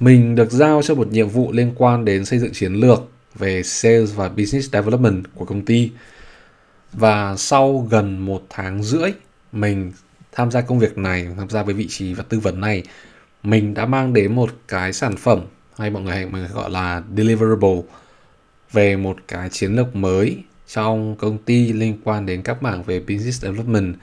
Mình 0.00 0.34
được 0.34 0.50
giao 0.50 0.82
cho 0.82 0.94
một 0.94 1.08
nhiệm 1.12 1.28
vụ 1.28 1.52
liên 1.52 1.72
quan 1.76 2.04
đến 2.04 2.24
xây 2.24 2.38
dựng 2.38 2.52
chiến 2.52 2.74
lược 2.74 3.02
về 3.34 3.62
sales 3.62 4.14
và 4.14 4.28
business 4.28 4.72
development 4.72 5.24
của 5.34 5.44
công 5.44 5.64
ty 5.64 5.90
và 6.94 7.36
sau 7.36 7.86
gần 7.90 8.18
một 8.18 8.42
tháng 8.50 8.82
rưỡi 8.82 9.12
mình 9.52 9.92
tham 10.32 10.50
gia 10.50 10.60
công 10.60 10.78
việc 10.78 10.98
này 10.98 11.28
tham 11.36 11.50
gia 11.50 11.62
với 11.62 11.74
vị 11.74 11.86
trí 11.88 12.14
và 12.14 12.24
tư 12.28 12.40
vấn 12.40 12.60
này 12.60 12.82
mình 13.42 13.74
đã 13.74 13.86
mang 13.86 14.12
đến 14.12 14.34
một 14.34 14.50
cái 14.68 14.92
sản 14.92 15.16
phẩm 15.16 15.40
hay 15.78 15.90
mọi 15.90 16.02
người 16.02 16.14
hay 16.14 16.26
mình 16.26 16.46
gọi 16.52 16.70
là 16.70 17.02
deliverable 17.16 17.82
về 18.72 18.96
một 18.96 19.16
cái 19.28 19.48
chiến 19.48 19.72
lược 19.76 19.96
mới 19.96 20.38
trong 20.66 21.16
công 21.16 21.38
ty 21.38 21.72
liên 21.72 21.98
quan 22.04 22.26
đến 22.26 22.42
các 22.42 22.62
mảng 22.62 22.82
về 22.82 23.00
business 23.00 23.42
development, 23.42 23.94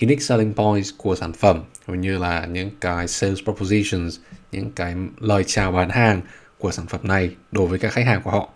unique 0.00 0.22
selling 0.22 0.54
points 0.54 0.90
của 0.96 1.16
sản 1.16 1.32
phẩm 1.32 1.62
cũng 1.86 2.00
như 2.00 2.18
là 2.18 2.46
những 2.46 2.70
cái 2.80 3.08
sales 3.08 3.38
propositions, 3.44 4.18
những 4.52 4.72
cái 4.72 4.94
lời 5.20 5.44
chào 5.46 5.72
bán 5.72 5.90
hàng 5.90 6.20
của 6.58 6.70
sản 6.70 6.86
phẩm 6.86 7.00
này 7.04 7.30
đối 7.52 7.66
với 7.66 7.78
các 7.78 7.92
khách 7.92 8.06
hàng 8.06 8.22
của 8.22 8.30
họ. 8.30 8.48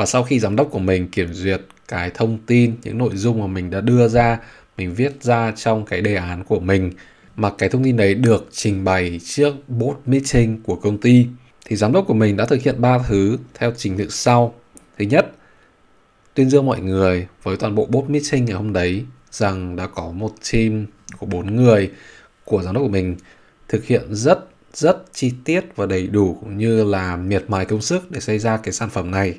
Và 0.00 0.06
sau 0.06 0.22
khi 0.22 0.38
giám 0.40 0.56
đốc 0.56 0.68
của 0.70 0.78
mình 0.78 1.08
kiểm 1.08 1.32
duyệt 1.32 1.60
cái 1.88 2.10
thông 2.14 2.38
tin, 2.46 2.74
những 2.82 2.98
nội 2.98 3.10
dung 3.14 3.40
mà 3.40 3.46
mình 3.46 3.70
đã 3.70 3.80
đưa 3.80 4.08
ra, 4.08 4.38
mình 4.76 4.94
viết 4.94 5.22
ra 5.22 5.52
trong 5.56 5.84
cái 5.84 6.00
đề 6.00 6.14
án 6.14 6.44
của 6.44 6.60
mình, 6.60 6.92
mà 7.36 7.50
cái 7.58 7.68
thông 7.68 7.84
tin 7.84 7.96
đấy 7.96 8.14
được 8.14 8.48
trình 8.52 8.84
bày 8.84 9.20
trước 9.24 9.54
board 9.68 9.98
meeting 10.06 10.62
của 10.62 10.76
công 10.76 10.98
ty, 10.98 11.26
thì 11.64 11.76
giám 11.76 11.92
đốc 11.92 12.06
của 12.06 12.14
mình 12.14 12.36
đã 12.36 12.46
thực 12.46 12.62
hiện 12.62 12.80
ba 12.80 12.98
thứ 13.08 13.38
theo 13.54 13.72
trình 13.76 13.96
tự 13.98 14.08
sau 14.10 14.54
thứ 14.98 15.04
nhất, 15.04 15.32
tuyên 16.34 16.50
dương 16.50 16.66
mọi 16.66 16.80
người 16.80 17.26
với 17.42 17.56
toàn 17.56 17.74
bộ 17.74 17.86
board 17.86 18.10
meeting 18.10 18.44
ngày 18.44 18.56
hôm 18.56 18.72
đấy 18.72 19.04
rằng 19.30 19.76
đã 19.76 19.86
có 19.86 20.10
một 20.10 20.32
team 20.52 20.86
của 21.18 21.26
bốn 21.26 21.56
người 21.56 21.90
của 22.44 22.62
giám 22.62 22.74
đốc 22.74 22.82
của 22.82 22.88
mình 22.88 23.16
thực 23.68 23.84
hiện 23.84 24.14
rất 24.14 24.48
rất 24.74 25.04
chi 25.12 25.32
tiết 25.44 25.64
và 25.76 25.86
đầy 25.86 26.06
đủ 26.06 26.38
cũng 26.40 26.58
như 26.58 26.84
là 26.84 27.16
miệt 27.16 27.44
mài 27.48 27.64
công 27.64 27.80
sức 27.80 28.10
để 28.10 28.20
xây 28.20 28.38
ra 28.38 28.56
cái 28.56 28.72
sản 28.72 28.90
phẩm 28.90 29.10
này. 29.10 29.38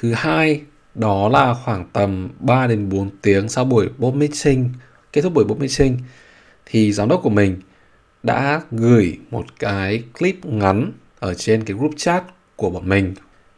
Thứ 0.00 0.12
hai 0.12 0.60
đó 0.94 1.28
là 1.28 1.54
khoảng 1.54 1.84
tầm 1.92 2.28
3 2.38 2.66
đến 2.66 2.88
4 2.88 3.10
tiếng 3.22 3.48
sau 3.48 3.64
buổi 3.64 3.88
board 3.98 4.16
meeting, 4.16 4.70
kết 5.12 5.22
thúc 5.22 5.34
buổi 5.34 5.44
board 5.44 5.60
meeting 5.60 5.98
thì 6.66 6.92
giám 6.92 7.08
đốc 7.08 7.20
của 7.22 7.30
mình 7.30 7.60
đã 8.22 8.60
gửi 8.70 9.18
một 9.30 9.44
cái 9.58 10.02
clip 10.18 10.44
ngắn 10.44 10.92
ở 11.18 11.34
trên 11.34 11.64
cái 11.64 11.76
group 11.76 11.92
chat 11.96 12.24
của 12.56 12.70
bọn 12.70 12.88
mình. 12.88 13.14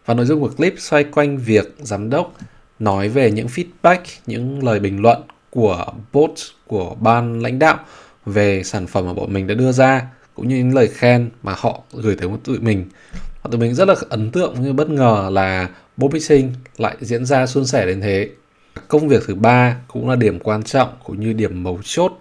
Và 0.07 0.15
nội 0.15 0.27
dung 0.27 0.41
của 0.41 0.49
clip 0.49 0.75
xoay 0.79 1.05
quanh 1.05 1.39
việc 1.39 1.75
giám 1.79 2.11
đốc 2.11 2.37
nói 2.79 3.09
về 3.09 3.31
những 3.31 3.47
feedback, 3.47 3.99
những 4.27 4.65
lời 4.65 4.81
bình 4.81 5.03
luận 5.03 5.23
của 5.51 5.87
bot 6.13 6.31
của 6.67 6.95
ban 7.01 7.41
lãnh 7.41 7.59
đạo 7.59 7.79
về 8.27 8.63
sản 8.63 8.87
phẩm 8.87 9.07
mà 9.07 9.13
bọn 9.13 9.33
mình 9.33 9.47
đã 9.47 9.55
đưa 9.55 9.73
ra 9.73 10.07
cũng 10.35 10.49
như 10.49 10.57
những 10.57 10.75
lời 10.75 10.89
khen 10.89 11.31
mà 11.43 11.55
họ 11.57 11.81
gửi 11.93 12.17
tới 12.17 12.29
một 12.29 12.39
tụi 12.45 12.59
mình. 12.59 12.85
Và 13.47 13.51
tụi 13.51 13.61
mình 13.61 13.75
rất 13.75 13.89
là 13.89 13.95
ấn 14.09 14.31
tượng 14.31 14.63
như 14.63 14.73
bất 14.73 14.91
ngờ 14.91 15.29
là 15.33 15.69
Bob 15.97 16.13
Mixing 16.13 16.53
lại 16.79 16.97
diễn 17.01 17.25
ra 17.25 17.47
suôn 17.47 17.67
sẻ 17.67 17.87
đến 17.87 18.01
thế. 18.01 18.31
Công 18.89 19.09
việc 19.09 19.23
thứ 19.27 19.35
ba 19.35 19.77
cũng 19.89 20.09
là 20.09 20.17
điểm 20.17 20.39
quan 20.41 20.63
trọng 20.63 20.89
cũng 21.05 21.21
như 21.21 21.33
điểm 21.33 21.63
mấu 21.63 21.81
chốt 21.85 22.13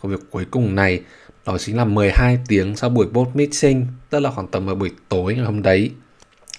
của 0.00 0.08
việc 0.08 0.20
cuối 0.30 0.44
cùng 0.50 0.74
này 0.74 1.02
đó 1.46 1.58
chính 1.58 1.76
là 1.76 1.84
12 1.84 2.38
tiếng 2.48 2.76
sau 2.76 2.90
buổi 2.90 3.06
board 3.06 3.30
meeting, 3.34 3.86
tức 4.10 4.20
là 4.20 4.30
khoảng 4.30 4.48
tầm 4.48 4.66
vào 4.66 4.74
buổi 4.74 4.90
tối 5.08 5.34
ngày 5.34 5.44
hôm 5.44 5.62
đấy. 5.62 5.90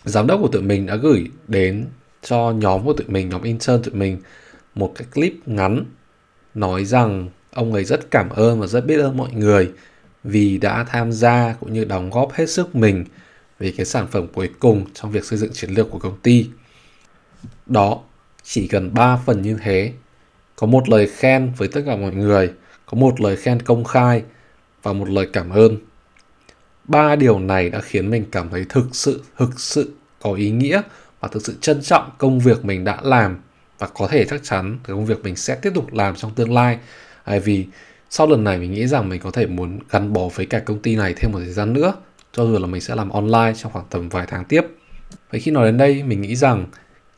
Giám 0.03 0.27
đốc 0.27 0.39
của 0.41 0.47
tụi 0.47 0.61
mình 0.61 0.85
đã 0.85 0.95
gửi 0.95 1.27
đến 1.47 1.85
cho 2.21 2.51
nhóm 2.51 2.85
của 2.85 2.93
tụi 2.93 3.07
mình, 3.07 3.29
nhóm 3.29 3.41
intern 3.41 3.83
tụi 3.83 3.93
mình 3.93 4.17
một 4.75 4.93
cái 4.95 5.07
clip 5.13 5.33
ngắn 5.45 5.85
nói 6.55 6.85
rằng 6.85 7.29
ông 7.53 7.73
ấy 7.73 7.83
rất 7.83 8.11
cảm 8.11 8.29
ơn 8.29 8.59
và 8.59 8.67
rất 8.67 8.85
biết 8.85 8.99
ơn 8.99 9.17
mọi 9.17 9.33
người 9.33 9.71
vì 10.23 10.57
đã 10.57 10.83
tham 10.83 11.11
gia 11.11 11.55
cũng 11.59 11.73
như 11.73 11.85
đóng 11.85 12.09
góp 12.09 12.33
hết 12.33 12.49
sức 12.49 12.75
mình 12.75 13.05
về 13.59 13.73
cái 13.77 13.85
sản 13.85 14.07
phẩm 14.11 14.27
cuối 14.33 14.49
cùng 14.59 14.85
trong 14.93 15.11
việc 15.11 15.25
xây 15.25 15.39
dựng 15.39 15.53
chiến 15.53 15.69
lược 15.69 15.89
của 15.91 15.99
công 15.99 16.19
ty. 16.23 16.49
Đó, 17.65 17.99
chỉ 18.43 18.67
cần 18.67 18.93
3 18.93 19.17
phần 19.25 19.41
như 19.41 19.57
thế. 19.63 19.93
Có 20.55 20.67
một 20.67 20.89
lời 20.89 21.09
khen 21.15 21.51
với 21.57 21.67
tất 21.67 21.81
cả 21.85 21.95
mọi 21.95 22.11
người, 22.11 22.53
có 22.85 22.97
một 22.97 23.21
lời 23.21 23.35
khen 23.35 23.61
công 23.61 23.83
khai 23.83 24.23
và 24.83 24.93
một 24.93 25.09
lời 25.09 25.27
cảm 25.33 25.49
ơn. 25.49 25.77
Ba 26.83 27.15
điều 27.15 27.39
này 27.39 27.69
đã 27.69 27.81
khiến 27.81 28.09
mình 28.09 28.25
cảm 28.31 28.49
thấy 28.49 28.65
thực 28.69 28.87
sự, 28.91 29.23
thực 29.37 29.59
sự 29.59 29.91
có 30.21 30.33
ý 30.33 30.51
nghĩa 30.51 30.81
và 31.19 31.27
thực 31.27 31.45
sự 31.45 31.55
trân 31.61 31.81
trọng 31.81 32.09
công 32.17 32.39
việc 32.39 32.65
mình 32.65 32.83
đã 32.83 32.97
làm 33.03 33.37
và 33.79 33.87
có 33.87 34.07
thể 34.07 34.25
chắc 34.25 34.43
chắn 34.43 34.79
cái 34.83 34.95
công 34.95 35.05
việc 35.05 35.23
mình 35.23 35.35
sẽ 35.35 35.55
tiếp 35.55 35.71
tục 35.75 35.93
làm 35.93 36.15
trong 36.15 36.35
tương 36.35 36.53
lai. 36.53 36.77
Bởi 37.25 37.39
vì 37.39 37.65
sau 38.09 38.27
lần 38.27 38.43
này 38.43 38.57
mình 38.57 38.71
nghĩ 38.71 38.87
rằng 38.87 39.09
mình 39.09 39.21
có 39.21 39.31
thể 39.31 39.45
muốn 39.45 39.79
gắn 39.89 40.13
bó 40.13 40.27
với 40.27 40.45
cả 40.45 40.59
công 40.59 40.79
ty 40.79 40.95
này 40.95 41.13
thêm 41.17 41.31
một 41.31 41.39
thời 41.39 41.53
gian 41.53 41.73
nữa 41.73 41.93
cho 42.31 42.45
dù 42.45 42.59
là 42.59 42.67
mình 42.67 42.81
sẽ 42.81 42.95
làm 42.95 43.09
online 43.09 43.53
trong 43.57 43.71
khoảng 43.71 43.86
tầm 43.89 44.09
vài 44.09 44.25
tháng 44.27 44.45
tiếp. 44.45 44.62
Vậy 45.31 45.41
khi 45.41 45.51
nói 45.51 45.65
đến 45.65 45.77
đây, 45.77 46.03
mình 46.03 46.21
nghĩ 46.21 46.36
rằng 46.36 46.65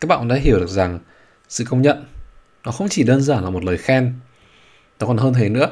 các 0.01 0.07
bạn 0.07 0.27
đã 0.27 0.35
hiểu 0.35 0.59
được 0.59 0.69
rằng 0.69 0.99
sự 1.49 1.63
công 1.69 1.81
nhận 1.81 2.05
nó 2.65 2.71
không 2.71 2.89
chỉ 2.89 3.03
đơn 3.03 3.21
giản 3.21 3.43
là 3.43 3.49
một 3.49 3.63
lời 3.63 3.77
khen, 3.77 4.13
nó 4.99 5.07
còn 5.07 5.17
hơn 5.17 5.33
thế 5.33 5.49
nữa. 5.49 5.67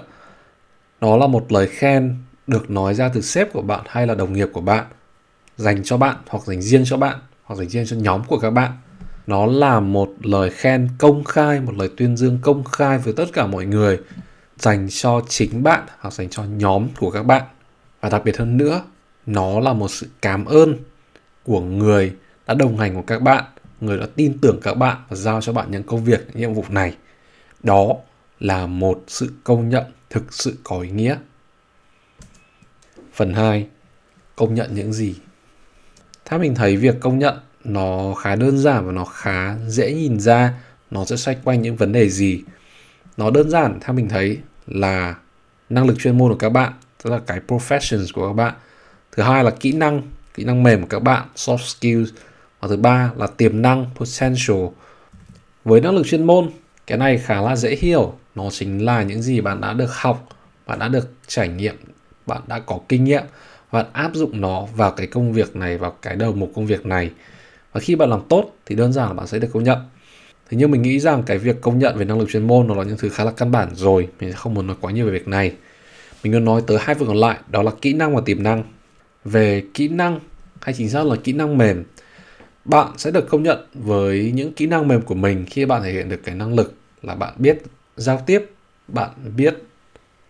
Nó 1.01 1.17
là 1.17 1.27
một 1.27 1.51
lời 1.51 1.67
khen 1.67 2.15
được 2.49 2.69
nói 2.69 2.93
ra 2.93 3.09
từ 3.09 3.21
sếp 3.21 3.53
của 3.53 3.61
bạn 3.61 3.81
hay 3.87 4.07
là 4.07 4.15
đồng 4.15 4.33
nghiệp 4.33 4.49
của 4.53 4.61
bạn 4.61 4.85
dành 5.57 5.83
cho 5.83 5.97
bạn 5.97 6.15
hoặc 6.27 6.43
dành 6.43 6.61
riêng 6.61 6.83
cho 6.85 6.97
bạn 6.97 7.19
hoặc 7.43 7.55
dành 7.55 7.69
riêng 7.69 7.85
cho 7.87 7.95
nhóm 7.95 8.23
của 8.23 8.39
các 8.39 8.49
bạn 8.49 8.71
nó 9.27 9.45
là 9.45 9.79
một 9.79 10.09
lời 10.23 10.49
khen 10.49 10.89
công 10.97 11.23
khai 11.23 11.59
một 11.59 11.73
lời 11.77 11.89
tuyên 11.97 12.17
dương 12.17 12.39
công 12.41 12.63
khai 12.63 12.97
với 12.97 13.13
tất 13.13 13.25
cả 13.33 13.47
mọi 13.47 13.65
người 13.65 13.99
dành 14.57 14.87
cho 14.89 15.21
chính 15.27 15.63
bạn 15.63 15.83
hoặc 15.99 16.13
dành 16.13 16.29
cho 16.29 16.43
nhóm 16.43 16.87
của 16.99 17.11
các 17.11 17.23
bạn 17.23 17.43
và 18.01 18.09
đặc 18.09 18.21
biệt 18.25 18.37
hơn 18.37 18.57
nữa 18.57 18.83
nó 19.29 19.59
là 19.59 19.73
một 19.73 19.87
sự 19.87 20.07
cảm 20.21 20.45
ơn 20.45 20.75
của 21.43 21.61
người 21.61 22.15
đã 22.47 22.53
đồng 22.53 22.77
hành 22.77 22.95
của 22.95 23.01
các 23.01 23.21
bạn, 23.21 23.43
người 23.81 23.97
đã 23.97 24.07
tin 24.15 24.37
tưởng 24.41 24.59
các 24.61 24.73
bạn 24.73 24.97
và 25.09 25.15
giao 25.15 25.41
cho 25.41 25.53
bạn 25.53 25.71
những 25.71 25.83
công 25.83 26.03
việc, 26.03 26.27
những 26.27 26.39
nhiệm 26.39 26.53
vụ 26.53 26.65
này. 26.69 26.95
Đó 27.63 27.93
là 28.39 28.67
một 28.67 29.03
sự 29.07 29.31
công 29.43 29.69
nhận 29.69 29.83
thực 30.09 30.33
sự 30.33 30.57
có 30.63 30.79
ý 30.79 30.89
nghĩa. 30.89 31.17
Phần 33.13 33.33
2 33.33 33.67
công 34.35 34.55
nhận 34.55 34.75
những 34.75 34.93
gì? 34.93 35.15
Theo 36.25 36.39
mình 36.39 36.55
thấy, 36.55 36.77
việc 36.77 36.99
công 36.99 37.19
nhận 37.19 37.39
nó 37.63 38.13
khá 38.13 38.35
đơn 38.35 38.57
giản 38.57 38.85
và 38.85 38.91
nó 38.91 39.05
khá 39.05 39.57
dễ 39.67 39.93
nhìn 39.93 40.19
ra, 40.19 40.53
nó 40.91 41.05
sẽ 41.05 41.15
xoay 41.15 41.37
quanh 41.43 41.61
những 41.61 41.75
vấn 41.75 41.91
đề 41.91 42.09
gì. 42.09 42.43
Nó 43.17 43.29
đơn 43.29 43.49
giản, 43.49 43.79
theo 43.81 43.93
mình 43.93 44.09
thấy, 44.09 44.37
là 44.67 45.15
năng 45.69 45.87
lực 45.87 45.97
chuyên 45.99 46.17
môn 46.17 46.31
của 46.31 46.37
các 46.37 46.49
bạn, 46.49 46.73
tức 47.03 47.09
là 47.09 47.19
cái 47.27 47.39
professions 47.47 48.07
của 48.13 48.27
các 48.27 48.33
bạn 48.33 48.53
thứ 49.11 49.23
hai 49.23 49.43
là 49.43 49.51
kỹ 49.51 49.71
năng 49.71 50.01
kỹ 50.33 50.43
năng 50.43 50.63
mềm 50.63 50.81
của 50.81 50.87
các 50.87 50.99
bạn, 50.99 51.27
soft 51.35 51.57
skills. 51.57 52.09
Và 52.59 52.67
thứ 52.67 52.77
ba 52.77 53.11
là 53.17 53.27
tiềm 53.27 53.61
năng, 53.61 53.85
potential. 53.95 54.67
Với 55.65 55.81
năng 55.81 55.95
lực 55.95 56.07
chuyên 56.07 56.23
môn, 56.23 56.49
cái 56.87 56.97
này 56.97 57.17
khá 57.17 57.41
là 57.41 57.55
dễ 57.55 57.75
hiểu. 57.75 58.13
Nó 58.35 58.49
chính 58.49 58.85
là 58.85 59.03
những 59.03 59.21
gì 59.21 59.41
bạn 59.41 59.61
đã 59.61 59.73
được 59.73 59.93
học, 59.93 60.27
bạn 60.67 60.79
đã 60.79 60.87
được 60.87 61.09
trải 61.27 61.47
nghiệm, 61.47 61.75
bạn 62.25 62.41
đã 62.47 62.59
có 62.59 62.79
kinh 62.89 63.03
nghiệm. 63.03 63.23
Bạn 63.71 63.85
áp 63.93 64.11
dụng 64.13 64.41
nó 64.41 64.65
vào 64.75 64.91
cái 64.91 65.07
công 65.07 65.33
việc 65.33 65.55
này, 65.55 65.77
vào 65.77 65.91
cái 66.01 66.15
đầu 66.15 66.33
mục 66.33 66.51
công 66.55 66.65
việc 66.65 66.85
này. 66.85 67.11
Và 67.73 67.79
khi 67.79 67.95
bạn 67.95 68.09
làm 68.09 68.21
tốt 68.29 68.51
thì 68.65 68.75
đơn 68.75 68.93
giản 68.93 69.07
là 69.07 69.13
bạn 69.13 69.27
sẽ 69.27 69.39
được 69.39 69.49
công 69.53 69.63
nhận. 69.63 69.77
Thế 70.49 70.57
nhưng 70.57 70.71
mình 70.71 70.81
nghĩ 70.81 70.99
rằng 70.99 71.23
cái 71.23 71.37
việc 71.37 71.61
công 71.61 71.79
nhận 71.79 71.97
về 71.97 72.05
năng 72.05 72.19
lực 72.19 72.29
chuyên 72.29 72.47
môn 72.47 72.67
nó 72.67 72.75
là 72.75 72.83
những 72.83 72.97
thứ 72.97 73.09
khá 73.09 73.23
là 73.23 73.31
căn 73.31 73.51
bản 73.51 73.69
rồi. 73.75 74.07
Mình 74.19 74.33
không 74.33 74.53
muốn 74.53 74.67
nói 74.67 74.75
quá 74.81 74.91
nhiều 74.91 75.05
về 75.05 75.11
việc 75.11 75.27
này. 75.27 75.53
Mình 76.23 76.33
muốn 76.33 76.45
nói 76.45 76.61
tới 76.67 76.77
hai 76.81 76.95
phần 76.95 77.07
còn 77.07 77.17
lại, 77.17 77.37
đó 77.49 77.61
là 77.61 77.71
kỹ 77.81 77.93
năng 77.93 78.15
và 78.15 78.21
tiềm 78.25 78.43
năng 78.43 78.63
về 79.25 79.63
kỹ 79.73 79.87
năng 79.87 80.19
hay 80.61 80.75
chính 80.77 80.89
xác 80.89 81.05
là 81.05 81.15
kỹ 81.23 81.33
năng 81.33 81.57
mềm, 81.57 81.83
bạn 82.65 82.87
sẽ 82.97 83.11
được 83.11 83.29
công 83.29 83.43
nhận 83.43 83.65
với 83.73 84.31
những 84.35 84.53
kỹ 84.53 84.65
năng 84.65 84.87
mềm 84.87 85.01
của 85.01 85.15
mình 85.15 85.45
khi 85.49 85.65
bạn 85.65 85.83
thể 85.83 85.91
hiện 85.91 86.09
được 86.09 86.19
cái 86.23 86.35
năng 86.35 86.53
lực 86.55 86.73
là 87.01 87.15
bạn 87.15 87.33
biết 87.37 87.61
giao 87.95 88.23
tiếp, 88.25 88.45
bạn 88.87 89.09
biết 89.35 89.57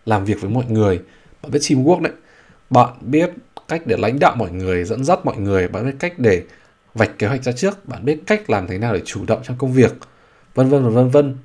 làm 0.05 0.25
việc 0.25 0.41
với 0.41 0.51
mọi 0.51 0.65
người, 0.69 1.01
bạn 1.41 1.51
biết 1.51 1.59
teamwork 1.59 2.01
đấy. 2.01 2.13
Bạn 2.69 2.93
biết 3.01 3.29
cách 3.67 3.81
để 3.85 3.97
lãnh 3.99 4.19
đạo 4.19 4.35
mọi 4.35 4.51
người, 4.51 4.83
dẫn 4.83 5.03
dắt 5.03 5.19
mọi 5.23 5.37
người, 5.37 5.67
bạn 5.67 5.85
biết 5.85 5.95
cách 5.99 6.19
để 6.19 6.43
vạch 6.93 7.19
kế 7.19 7.27
hoạch 7.27 7.43
ra 7.43 7.51
trước, 7.51 7.85
bạn 7.85 8.05
biết 8.05 8.19
cách 8.27 8.49
làm 8.49 8.67
thế 8.67 8.77
nào 8.77 8.93
để 8.93 9.01
chủ 9.05 9.25
động 9.25 9.41
trong 9.43 9.57
công 9.57 9.73
việc, 9.73 9.93
vân 10.55 10.69
vân 10.69 10.83
và 10.83 10.89
vân 10.89 11.09
vân. 11.09 11.37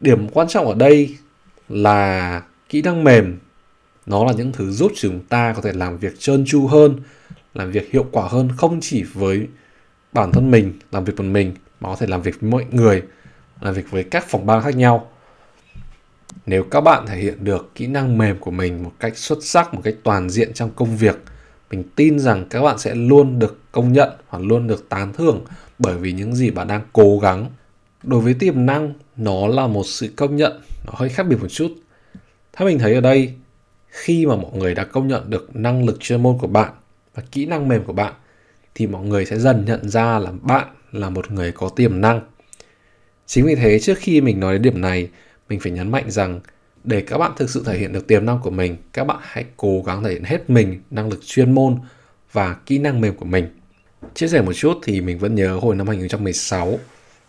Điểm 0.00 0.28
quan 0.28 0.48
trọng 0.48 0.66
ở 0.66 0.74
đây 0.74 1.16
là 1.68 2.42
kỹ 2.68 2.82
năng 2.82 3.04
mềm 3.04 3.38
nó 4.08 4.24
là 4.24 4.32
những 4.32 4.52
thứ 4.52 4.70
giúp 4.70 4.92
chúng 4.96 5.20
ta 5.20 5.52
có 5.52 5.62
thể 5.62 5.72
làm 5.72 5.98
việc 5.98 6.12
trơn 6.18 6.44
tru 6.46 6.66
hơn, 6.66 6.96
làm 7.54 7.70
việc 7.70 7.92
hiệu 7.92 8.06
quả 8.12 8.28
hơn, 8.28 8.48
không 8.56 8.78
chỉ 8.80 9.02
với 9.02 9.46
bản 10.12 10.32
thân 10.32 10.50
mình, 10.50 10.72
làm 10.92 11.04
việc 11.04 11.16
một 11.16 11.24
mình, 11.24 11.54
mà 11.80 11.88
có 11.88 11.96
thể 11.96 12.06
làm 12.06 12.22
việc 12.22 12.40
với 12.40 12.50
mọi 12.50 12.64
người, 12.70 13.02
làm 13.60 13.74
việc 13.74 13.90
với 13.90 14.04
các 14.04 14.24
phòng 14.28 14.46
ban 14.46 14.62
khác 14.62 14.76
nhau. 14.76 15.10
Nếu 16.46 16.64
các 16.64 16.80
bạn 16.80 17.06
thể 17.06 17.16
hiện 17.16 17.44
được 17.44 17.70
kỹ 17.74 17.86
năng 17.86 18.18
mềm 18.18 18.38
của 18.38 18.50
mình 18.50 18.82
một 18.82 18.92
cách 19.00 19.16
xuất 19.16 19.38
sắc, 19.42 19.74
một 19.74 19.80
cách 19.84 19.94
toàn 20.02 20.30
diện 20.30 20.52
trong 20.54 20.70
công 20.76 20.96
việc, 20.96 21.22
mình 21.70 21.84
tin 21.96 22.18
rằng 22.18 22.46
các 22.50 22.62
bạn 22.62 22.78
sẽ 22.78 22.94
luôn 22.94 23.38
được 23.38 23.72
công 23.72 23.92
nhận 23.92 24.08
hoặc 24.28 24.42
luôn 24.44 24.66
được 24.66 24.88
tán 24.88 25.12
thưởng 25.12 25.44
bởi 25.78 25.96
vì 25.96 26.12
những 26.12 26.34
gì 26.34 26.50
bạn 26.50 26.68
đang 26.68 26.82
cố 26.92 27.18
gắng. 27.18 27.46
Đối 28.02 28.20
với 28.20 28.34
tiềm 28.34 28.66
năng, 28.66 28.92
nó 29.16 29.46
là 29.46 29.66
một 29.66 29.84
sự 29.86 30.12
công 30.16 30.36
nhận, 30.36 30.60
nó 30.86 30.92
hơi 30.96 31.08
khác 31.08 31.22
biệt 31.22 31.36
một 31.40 31.48
chút. 31.48 31.72
Theo 32.52 32.68
mình 32.68 32.78
thấy 32.78 32.94
ở 32.94 33.00
đây 33.00 33.34
khi 33.88 34.26
mà 34.26 34.36
mọi 34.36 34.52
người 34.54 34.74
đã 34.74 34.84
công 34.84 35.08
nhận 35.08 35.30
được 35.30 35.56
năng 35.56 35.84
lực 35.84 36.00
chuyên 36.00 36.22
môn 36.22 36.38
của 36.38 36.46
bạn 36.46 36.72
và 37.14 37.22
kỹ 37.32 37.46
năng 37.46 37.68
mềm 37.68 37.84
của 37.84 37.92
bạn, 37.92 38.12
thì 38.74 38.86
mọi 38.86 39.06
người 39.06 39.26
sẽ 39.26 39.38
dần 39.38 39.64
nhận 39.64 39.88
ra 39.88 40.18
là 40.18 40.30
bạn 40.42 40.68
là 40.92 41.10
một 41.10 41.30
người 41.30 41.52
có 41.52 41.68
tiềm 41.68 42.00
năng. 42.00 42.20
Chính 43.26 43.46
vì 43.46 43.54
thế, 43.54 43.78
trước 43.78 43.98
khi 43.98 44.20
mình 44.20 44.40
nói 44.40 44.52
đến 44.52 44.62
điểm 44.62 44.80
này, 44.80 45.08
mình 45.48 45.60
phải 45.60 45.72
nhấn 45.72 45.90
mạnh 45.90 46.10
rằng 46.10 46.40
để 46.84 47.00
các 47.00 47.18
bạn 47.18 47.32
thực 47.36 47.50
sự 47.50 47.62
thể 47.66 47.78
hiện 47.78 47.92
được 47.92 48.06
tiềm 48.06 48.26
năng 48.26 48.40
của 48.40 48.50
mình, 48.50 48.76
các 48.92 49.04
bạn 49.04 49.18
hãy 49.20 49.44
cố 49.56 49.82
gắng 49.86 50.04
thể 50.04 50.12
hiện 50.12 50.24
hết 50.24 50.50
mình, 50.50 50.80
năng 50.90 51.08
lực 51.08 51.20
chuyên 51.26 51.52
môn 51.52 51.78
và 52.32 52.56
kỹ 52.66 52.78
năng 52.78 53.00
mềm 53.00 53.16
của 53.16 53.24
mình. 53.24 53.46
Chia 54.14 54.28
sẻ 54.28 54.42
một 54.42 54.52
chút 54.52 54.78
thì 54.82 55.00
mình 55.00 55.18
vẫn 55.18 55.34
nhớ 55.34 55.58
hồi 55.62 55.76
năm 55.76 55.88
2016 55.88 56.78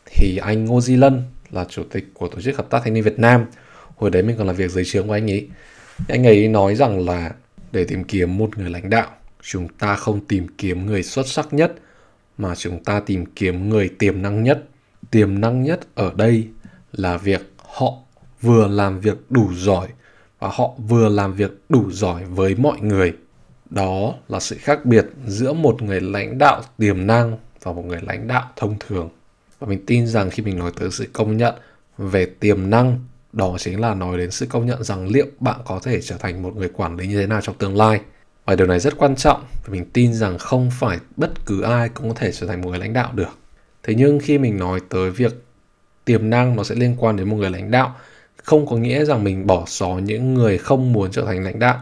thì 0.06 0.38
anh 0.38 0.66
Ngô 0.66 0.82
Di 0.82 0.96
Lân 0.96 1.24
là 1.52 1.66
chủ 1.70 1.84
tịch 1.84 2.06
của 2.14 2.28
tổ 2.28 2.42
chức 2.42 2.58
hợp 2.58 2.70
tác 2.70 2.82
thanh 2.84 2.94
niên 2.94 3.04
Việt 3.04 3.20
Nam. 3.20 3.46
Hồi 3.96 4.10
đấy 4.10 4.24
mình 4.24 4.38
còn 4.38 4.48
làm 4.48 4.56
việc 4.56 4.72
dưới 4.72 4.86
trường 4.86 5.08
của 5.08 5.14
anh 5.14 5.32
ấy 5.32 5.50
anh 6.08 6.28
ấy 6.28 6.48
nói 6.48 6.76
rằng 6.76 7.06
là 7.06 7.32
để 7.72 7.86
tìm 7.86 8.04
kiếm 8.04 8.38
một 8.38 8.58
người 8.58 8.70
lãnh 8.70 8.90
đạo, 8.90 9.08
chúng 9.42 9.68
ta 9.68 9.96
không 9.96 10.26
tìm 10.26 10.48
kiếm 10.58 10.86
người 10.86 11.04
xuất 11.04 11.28
sắc 11.28 11.54
nhất, 11.54 11.76
mà 12.38 12.56
chúng 12.56 12.84
ta 12.84 13.00
tìm 13.00 13.26
kiếm 13.26 13.70
người 13.70 13.90
tiềm 14.00 14.22
năng 14.22 14.44
nhất. 14.44 14.64
Tiềm 15.12 15.42
năng 15.42 15.64
nhất 15.64 15.80
ở 15.96 16.12
đây 16.16 16.48
là 16.92 17.18
việc 17.18 17.54
họ 17.58 17.94
vừa 18.42 18.68
làm 18.68 19.00
việc 19.00 19.18
đủ 19.30 19.54
giỏi 19.54 19.88
và 20.40 20.50
họ 20.54 20.72
vừa 20.88 21.10
làm 21.10 21.34
việc 21.34 21.52
đủ 21.70 21.92
giỏi 21.92 22.26
với 22.26 22.56
mọi 22.56 22.80
người. 22.80 23.14
Đó 23.70 24.14
là 24.28 24.40
sự 24.40 24.56
khác 24.60 24.86
biệt 24.86 25.06
giữa 25.28 25.54
một 25.54 25.82
người 25.82 26.02
lãnh 26.02 26.38
đạo 26.38 26.62
tiềm 26.78 27.08
năng 27.08 27.38
và 27.64 27.72
một 27.72 27.86
người 27.86 28.00
lãnh 28.02 28.28
đạo 28.28 28.50
thông 28.56 28.76
thường. 28.80 29.10
Và 29.60 29.68
mình 29.68 29.86
tin 29.86 30.08
rằng 30.08 30.30
khi 30.30 30.44
mình 30.44 30.60
nói 30.60 30.72
tới 30.80 30.92
sự 30.92 31.08
công 31.14 31.38
nhận 31.38 31.56
về 31.98 32.26
tiềm 32.26 32.70
năng 32.70 33.00
đó 33.34 33.56
chính 33.60 33.80
là 33.80 33.94
nói 33.94 34.18
đến 34.18 34.32
sự 34.32 34.46
công 34.46 34.66
nhận 34.66 34.84
rằng 34.84 35.08
liệu 35.08 35.26
bạn 35.40 35.60
có 35.66 35.80
thể 35.84 36.02
trở 36.02 36.18
thành 36.18 36.42
một 36.44 36.56
người 36.56 36.70
quản 36.74 36.96
lý 36.98 37.08
như 37.08 37.22
thế 37.22 37.28
nào 37.28 37.42
trong 37.42 37.58
tương 37.58 37.78
lai. 37.78 38.02
Và 38.46 38.56
điều 38.56 38.68
này 38.68 38.80
rất 38.80 38.98
quan 38.98 39.16
trọng, 39.16 39.44
vì 39.66 39.74
mình 39.80 39.90
tin 39.94 40.14
rằng 40.14 40.38
không 40.38 40.70
phải 40.80 40.98
bất 41.16 41.46
cứ 41.46 41.62
ai 41.62 41.90
cũng 41.90 42.10
có 42.10 42.16
thể 42.16 42.32
trở 42.32 42.48
thành 42.48 42.62
một 42.62 42.70
người 42.70 42.80
lãnh 42.80 42.94
đạo 42.94 43.12
được. 43.14 43.38
Thế 43.84 43.94
nhưng 43.98 44.20
khi 44.20 44.38
mình 44.38 44.58
nói 44.58 44.80
tới 44.90 45.12
việc 45.12 45.44
tiềm 46.06 46.30
năng 46.30 46.56
nó 46.56 46.64
sẽ 46.64 46.76
liên 46.76 46.96
quan 47.00 47.16
đến 47.16 47.30
một 47.30 47.36
người 47.36 47.50
lãnh 47.50 47.72
đạo, 47.72 47.96
không 48.44 48.68
có 48.68 48.78
nghĩa 48.78 49.06
rằng 49.06 49.24
mình 49.24 49.48
bỏ 49.48 49.64
xó 49.68 49.88
những 49.88 50.34
người 50.34 50.58
không 50.58 50.94
muốn 50.94 51.12
trở 51.12 51.26
thành 51.26 51.44
lãnh 51.44 51.60
đạo. 51.60 51.82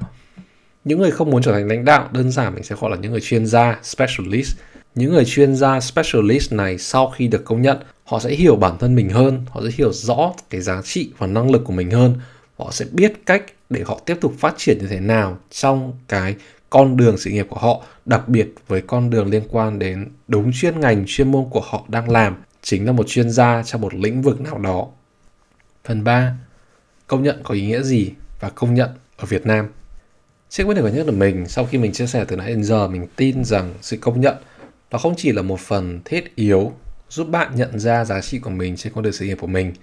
Những 0.83 0.99
người 0.99 1.11
không 1.11 1.29
muốn 1.29 1.41
trở 1.41 1.51
thành 1.51 1.67
lãnh 1.67 1.85
đạo, 1.85 2.09
đơn 2.11 2.31
giản 2.31 2.55
mình 2.55 2.63
sẽ 2.63 2.75
gọi 2.79 2.91
là 2.91 2.97
những 2.97 3.11
người 3.11 3.21
chuyên 3.21 3.45
gia, 3.45 3.79
specialist 3.83 4.57
những 4.97 5.11
người 5.11 5.25
chuyên 5.25 5.55
gia 5.55 5.79
specialist 5.79 6.53
này 6.53 6.77
sau 6.77 7.09
khi 7.09 7.27
được 7.27 7.45
công 7.45 7.61
nhận, 7.61 7.77
họ 8.03 8.19
sẽ 8.19 8.29
hiểu 8.29 8.55
bản 8.55 8.77
thân 8.77 8.95
mình 8.95 9.09
hơn, 9.09 9.45
họ 9.49 9.61
sẽ 9.63 9.69
hiểu 9.77 9.93
rõ 9.93 10.33
cái 10.49 10.61
giá 10.61 10.81
trị 10.81 11.11
và 11.17 11.27
năng 11.27 11.51
lực 11.51 11.61
của 11.65 11.73
mình 11.73 11.91
hơn. 11.91 12.19
Họ 12.57 12.71
sẽ 12.71 12.85
biết 12.91 13.25
cách 13.25 13.43
để 13.69 13.83
họ 13.85 13.99
tiếp 14.05 14.17
tục 14.21 14.33
phát 14.37 14.53
triển 14.57 14.77
như 14.79 14.87
thế 14.87 14.99
nào 14.99 15.37
trong 15.51 15.93
cái 16.07 16.35
con 16.69 16.97
đường 16.97 17.17
sự 17.17 17.29
nghiệp 17.29 17.47
của 17.49 17.59
họ, 17.59 17.81
đặc 18.05 18.27
biệt 18.27 18.53
với 18.67 18.81
con 18.81 19.09
đường 19.09 19.29
liên 19.29 19.43
quan 19.49 19.79
đến 19.79 20.07
đúng 20.27 20.51
chuyên 20.53 20.79
ngành, 20.79 21.03
chuyên 21.07 21.31
môn 21.31 21.45
của 21.49 21.61
họ 21.65 21.83
đang 21.87 22.09
làm, 22.09 22.35
chính 22.61 22.85
là 22.85 22.91
một 22.91 23.07
chuyên 23.07 23.29
gia 23.29 23.63
trong 23.63 23.81
một 23.81 23.93
lĩnh 23.93 24.21
vực 24.21 24.41
nào 24.41 24.57
đó. 24.57 24.87
Phần 25.85 26.03
3 26.03 26.33
công 27.07 27.23
nhận 27.23 27.41
có 27.43 27.53
ý 27.53 27.67
nghĩa 27.67 27.81
gì 27.81 28.11
và 28.39 28.49
công 28.49 28.73
nhận 28.73 28.89
ở 29.17 29.25
Việt 29.25 29.45
Nam? 29.45 29.67
Chiếc 30.49 30.63
quyết 30.63 30.73
định 30.73 30.83
của 30.83 30.89
nhất 30.89 31.05
là 31.05 31.11
mình, 31.11 31.47
sau 31.47 31.65
khi 31.65 31.77
mình 31.77 31.91
chia 31.91 32.07
sẻ 32.07 32.25
từ 32.27 32.35
nãy 32.35 32.47
đến 32.47 32.63
giờ, 32.63 32.87
mình 32.87 33.07
tin 33.15 33.43
rằng 33.43 33.73
sự 33.81 33.97
công 33.97 34.21
nhận 34.21 34.35
nó 34.91 34.97
không 34.97 35.13
chỉ 35.17 35.31
là 35.31 35.41
một 35.41 35.59
phần 35.59 35.99
thiết 36.05 36.35
yếu 36.35 36.73
giúp 37.09 37.29
bạn 37.29 37.55
nhận 37.55 37.79
ra 37.79 38.05
giá 38.05 38.21
trị 38.21 38.39
của 38.39 38.49
mình 38.49 38.75
trên 38.75 38.93
con 38.93 39.03
đường 39.03 39.13
sự 39.13 39.25
nghiệp 39.25 39.37
của 39.41 39.47
mình, 39.47 39.73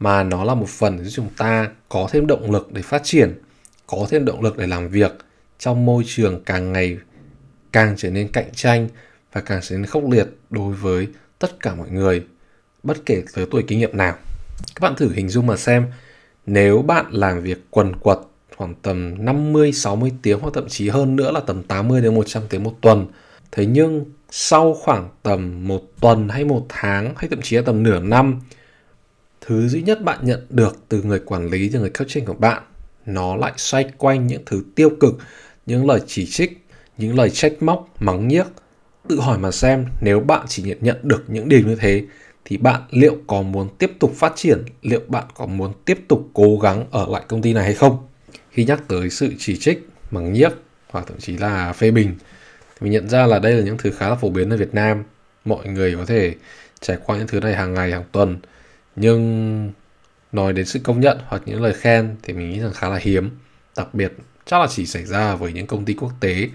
mà 0.00 0.22
nó 0.22 0.44
là 0.44 0.54
một 0.54 0.68
phần 0.68 1.04
giúp 1.04 1.10
chúng 1.14 1.30
ta 1.36 1.68
có 1.88 2.08
thêm 2.10 2.26
động 2.26 2.50
lực 2.50 2.72
để 2.72 2.82
phát 2.82 3.00
triển, 3.04 3.42
có 3.86 4.06
thêm 4.10 4.24
động 4.24 4.42
lực 4.42 4.56
để 4.56 4.66
làm 4.66 4.88
việc 4.88 5.12
trong 5.58 5.86
môi 5.86 6.04
trường 6.06 6.42
càng 6.44 6.72
ngày 6.72 6.96
càng 7.72 7.94
trở 7.96 8.10
nên 8.10 8.28
cạnh 8.28 8.48
tranh 8.54 8.88
và 9.32 9.40
càng 9.40 9.60
trở 9.62 9.76
nên 9.76 9.86
khốc 9.86 10.10
liệt 10.10 10.26
đối 10.50 10.74
với 10.74 11.08
tất 11.38 11.60
cả 11.60 11.74
mọi 11.74 11.90
người, 11.90 12.24
bất 12.82 13.06
kể 13.06 13.22
tới 13.34 13.46
tuổi 13.50 13.64
kinh 13.66 13.78
nghiệm 13.78 13.96
nào. 13.96 14.14
Các 14.74 14.80
bạn 14.80 14.94
thử 14.96 15.12
hình 15.12 15.28
dung 15.28 15.46
mà 15.46 15.56
xem, 15.56 15.86
nếu 16.46 16.82
bạn 16.82 17.06
làm 17.10 17.42
việc 17.42 17.66
quần 17.70 17.96
quật 17.96 18.18
khoảng 18.56 18.74
tầm 18.74 19.24
50 19.24 19.72
60 19.72 20.12
tiếng 20.22 20.40
hoặc 20.40 20.50
thậm 20.54 20.68
chí 20.68 20.88
hơn 20.88 21.16
nữa 21.16 21.30
là 21.30 21.40
tầm 21.40 21.62
80 21.62 22.00
đến 22.00 22.14
100 22.14 22.42
tiếng 22.48 22.64
một 22.64 22.74
tuần 22.80 23.06
thế 23.52 23.66
nhưng 23.66 24.04
sau 24.30 24.74
khoảng 24.74 25.08
tầm 25.22 25.68
một 25.68 25.82
tuần 26.00 26.28
hay 26.28 26.44
một 26.44 26.66
tháng 26.68 27.14
hay 27.16 27.28
thậm 27.28 27.42
chí 27.42 27.56
là 27.56 27.62
tầm 27.62 27.82
nửa 27.82 28.00
năm, 28.00 28.40
thứ 29.40 29.68
duy 29.68 29.82
nhất 29.82 30.02
bạn 30.02 30.18
nhận 30.22 30.46
được 30.50 30.76
từ 30.88 31.02
người 31.02 31.18
quản 31.18 31.46
lý, 31.50 31.68
từ 31.68 31.80
người 31.80 31.90
coaching 31.90 32.24
của 32.24 32.34
bạn, 32.34 32.62
nó 33.06 33.36
lại 33.36 33.52
xoay 33.56 33.90
quanh 33.98 34.26
những 34.26 34.42
thứ 34.46 34.62
tiêu 34.74 34.90
cực, 35.00 35.18
những 35.66 35.86
lời 35.86 36.00
chỉ 36.06 36.26
trích, 36.26 36.66
những 36.98 37.16
lời 37.18 37.30
trách 37.30 37.62
móc, 37.62 37.88
mắng 38.00 38.28
nhiếc, 38.28 38.46
tự 39.08 39.20
hỏi 39.20 39.38
mà 39.38 39.50
xem 39.50 39.86
nếu 40.00 40.20
bạn 40.20 40.46
chỉ 40.48 40.62
nhận 40.62 40.78
nhận 40.80 40.96
được 41.02 41.24
những 41.28 41.48
điều 41.48 41.60
như 41.60 41.74
thế 41.74 42.04
thì 42.44 42.56
bạn 42.56 42.82
liệu 42.90 43.16
có 43.26 43.42
muốn 43.42 43.68
tiếp 43.78 43.92
tục 43.98 44.12
phát 44.14 44.32
triển, 44.36 44.64
liệu 44.82 45.00
bạn 45.08 45.24
có 45.34 45.46
muốn 45.46 45.72
tiếp 45.84 45.98
tục 46.08 46.28
cố 46.32 46.58
gắng 46.58 46.84
ở 46.90 47.06
lại 47.10 47.22
công 47.28 47.42
ty 47.42 47.52
này 47.52 47.64
hay 47.64 47.74
không? 47.74 48.06
Khi 48.50 48.64
nhắc 48.64 48.82
tới 48.88 49.10
sự 49.10 49.34
chỉ 49.38 49.56
trích, 49.56 49.88
mắng 50.10 50.32
nhiếc 50.32 50.52
hoặc 50.90 51.04
thậm 51.08 51.18
chí 51.18 51.36
là 51.36 51.72
phê 51.72 51.90
bình 51.90 52.14
thì 52.80 52.84
mình 52.84 52.92
nhận 52.92 53.08
ra 53.08 53.26
là 53.26 53.38
đây 53.38 53.52
là 53.52 53.62
những 53.64 53.78
thứ 53.78 53.90
khá 53.90 54.08
là 54.08 54.14
phổ 54.14 54.30
biến 54.30 54.50
ở 54.50 54.56
Việt 54.56 54.74
Nam. 54.74 55.04
Mọi 55.44 55.68
người 55.68 55.94
có 55.96 56.04
thể 56.04 56.34
trải 56.80 56.98
qua 57.04 57.18
những 57.18 57.26
thứ 57.26 57.40
này 57.40 57.54
hàng 57.54 57.74
ngày, 57.74 57.92
hàng 57.92 58.04
tuần. 58.12 58.38
Nhưng 58.96 59.72
nói 60.32 60.52
đến 60.52 60.66
sự 60.66 60.80
công 60.82 61.00
nhận 61.00 61.18
hoặc 61.26 61.42
những 61.46 61.62
lời 61.62 61.72
khen 61.72 62.16
thì 62.22 62.32
mình 62.32 62.50
nghĩ 62.50 62.60
rằng 62.60 62.72
khá 62.72 62.88
là 62.88 62.98
hiếm. 63.02 63.30
Đặc 63.76 63.94
biệt, 63.94 64.12
chắc 64.46 64.60
là 64.60 64.66
chỉ 64.70 64.86
xảy 64.86 65.04
ra 65.04 65.34
với 65.34 65.52
những 65.52 65.66
công 65.66 65.84
ty 65.84 65.94
quốc 65.94 66.12
tế, 66.20 66.48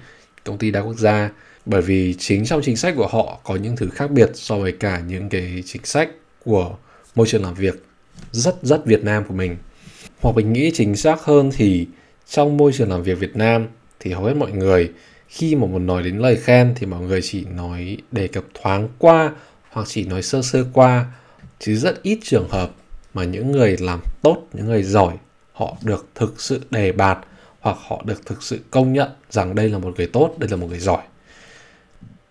công 0.44 0.58
ty 0.58 0.72
đa 0.72 0.80
quốc 0.80 0.98
gia. 0.98 1.30
Bởi 1.65 1.82
vì 1.82 2.15
chính 2.20 2.46
trong 2.46 2.62
chính 2.63 2.77
sách 2.77 2.94
của 2.98 3.08
họ 3.08 3.39
có 3.44 3.56
những 3.56 3.75
thứ 3.75 3.89
khác 3.89 4.12
biệt 4.12 4.32
so 4.34 4.58
với 4.58 4.72
cả 4.72 5.00
những 5.08 5.30
cái 5.30 5.63
chính 5.65 5.86
sách 5.86 6.10
của 6.46 6.75
môi 7.15 7.27
trường 7.27 7.44
làm 7.44 7.53
việc 7.53 7.86
rất 8.32 8.56
rất 8.62 8.86
Việt 8.86 9.03
Nam 9.03 9.24
của 9.27 9.34
mình. 9.34 9.58
Hoặc 10.22 10.36
mình 10.36 10.53
nghĩ 10.53 10.72
chính 10.74 10.96
xác 10.96 11.22
hơn 11.22 11.51
thì 11.56 11.88
trong 12.27 12.58
môi 12.58 12.72
trường 12.74 12.89
làm 12.89 13.03
việc 13.03 13.20
Việt 13.20 13.36
Nam 13.36 13.68
thì 14.00 14.12
hầu 14.12 14.24
hết 14.24 14.34
mọi 14.34 14.51
người 14.51 14.92
khi 15.33 15.55
mà 15.55 15.67
muốn 15.67 15.85
nói 15.85 16.03
đến 16.03 16.17
lời 16.17 16.35
khen 16.35 16.73
thì 16.75 16.85
mọi 16.85 17.01
người 17.01 17.21
chỉ 17.23 17.45
nói 17.45 17.97
đề 18.11 18.27
cập 18.27 18.43
thoáng 18.53 18.89
qua 18.97 19.31
hoặc 19.69 19.87
chỉ 19.87 20.05
nói 20.05 20.21
sơ 20.21 20.41
sơ 20.41 20.65
qua, 20.73 21.05
chứ 21.59 21.75
rất 21.75 22.03
ít 22.03 22.19
trường 22.23 22.49
hợp 22.49 22.71
mà 23.13 23.23
những 23.23 23.51
người 23.51 23.77
làm 23.79 23.99
tốt, 24.21 24.47
những 24.53 24.65
người 24.65 24.83
giỏi, 24.83 25.13
họ 25.53 25.77
được 25.83 26.07
thực 26.15 26.41
sự 26.41 26.61
đề 26.69 26.91
bạt 26.91 27.19
hoặc 27.59 27.77
họ 27.87 28.03
được 28.05 28.25
thực 28.25 28.43
sự 28.43 28.59
công 28.71 28.93
nhận 28.93 29.09
rằng 29.29 29.55
đây 29.55 29.69
là 29.69 29.77
một 29.77 29.93
người 29.97 30.07
tốt, 30.07 30.35
đây 30.37 30.49
là 30.49 30.57
một 30.57 30.67
người 30.69 30.79
giỏi. 30.79 31.01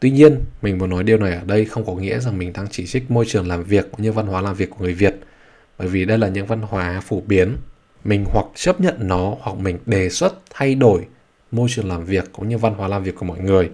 Tuy 0.01 0.11
nhiên, 0.11 0.41
mình 0.63 0.79
muốn 0.79 0.91
nói 0.91 1.05
điều 1.05 1.19
này 1.19 1.33
ở 1.33 1.45
đây 1.45 1.65
không 1.65 1.87
có 1.87 1.95
nghĩa 1.95 2.19
rằng 2.19 2.39
mình 2.39 2.53
đang 2.53 2.67
chỉ 2.71 2.87
trích 2.87 3.11
môi 3.11 3.25
trường 3.29 3.49
làm 3.49 3.65
việc 3.65 3.91
cũng 3.91 4.03
như 4.03 4.13
văn 4.13 4.27
hóa 4.27 4.41
làm 4.41 4.55
việc 4.55 4.71
của 4.71 4.85
người 4.85 4.95
việt, 4.95 5.15
bởi 5.79 5.89
vì 5.89 6.05
đây 6.05 6.19
là 6.19 6.29
những 6.29 6.47
văn 6.47 6.63
hóa 6.63 7.01
phổ 7.01 7.21
biến. 7.21 7.57
Mình 8.05 8.25
hoặc 8.29 8.47
chấp 8.55 8.81
nhận 8.81 8.95
nó 8.99 9.37
hoặc 9.41 9.57
mình 9.57 9.79
đề 9.87 10.09
xuất 10.09 10.35
thay 10.51 10.75
đổi 10.75 11.07
môi 11.53 11.69
trường 11.71 11.89
làm 11.89 12.05
việc 12.05 12.25
cũng 12.33 12.49
như 12.49 12.59
văn 12.59 12.75
hóa 12.75 12.89
làm 12.89 13.03
việc 13.03 13.15
của 13.17 13.27
mọi 13.27 13.39
người 13.39 13.71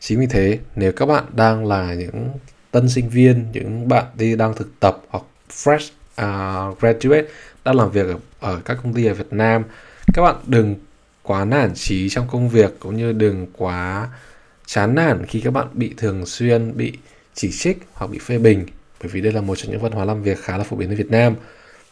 chính 0.00 0.20
vì 0.20 0.26
thế 0.26 0.58
nếu 0.76 0.92
các 0.92 1.06
bạn 1.06 1.24
đang 1.36 1.66
là 1.66 1.94
những 1.94 2.28
tân 2.70 2.88
sinh 2.88 3.08
viên 3.08 3.46
những 3.52 3.88
bạn 3.88 4.04
đi 4.14 4.36
đang 4.36 4.54
thực 4.54 4.80
tập 4.80 5.02
hoặc 5.08 5.24
fresh 5.50 5.90
uh, 6.22 6.80
graduate 6.80 7.24
đang 7.64 7.76
làm 7.76 7.90
việc 7.90 8.06
ở, 8.06 8.16
ở 8.40 8.60
các 8.64 8.78
công 8.82 8.94
ty 8.94 9.06
ở 9.06 9.14
Việt 9.14 9.32
Nam 9.32 9.62
các 10.14 10.22
bạn 10.22 10.36
đừng 10.46 10.74
quá 11.22 11.44
nản 11.44 11.74
trí 11.74 12.08
trong 12.08 12.28
công 12.30 12.48
việc 12.48 12.76
cũng 12.80 12.96
như 12.96 13.12
đừng 13.12 13.46
quá 13.52 14.08
chán 14.66 14.94
nản 14.94 15.26
khi 15.26 15.40
các 15.40 15.50
bạn 15.50 15.66
bị 15.72 15.94
thường 15.96 16.26
xuyên 16.26 16.76
bị 16.76 16.92
chỉ 17.34 17.50
trích 17.52 17.78
hoặc 17.92 18.10
bị 18.10 18.18
phê 18.18 18.38
bình 18.38 18.66
bởi 19.02 19.08
vì 19.12 19.20
đây 19.20 19.32
là 19.32 19.40
một 19.40 19.56
trong 19.56 19.70
những 19.70 19.80
văn 19.80 19.92
hóa 19.92 20.04
làm 20.04 20.22
việc 20.22 20.38
khá 20.38 20.58
là 20.58 20.64
phổ 20.64 20.76
biến 20.76 20.88
ở 20.88 20.94
Việt 20.94 21.10
Nam. 21.10 21.34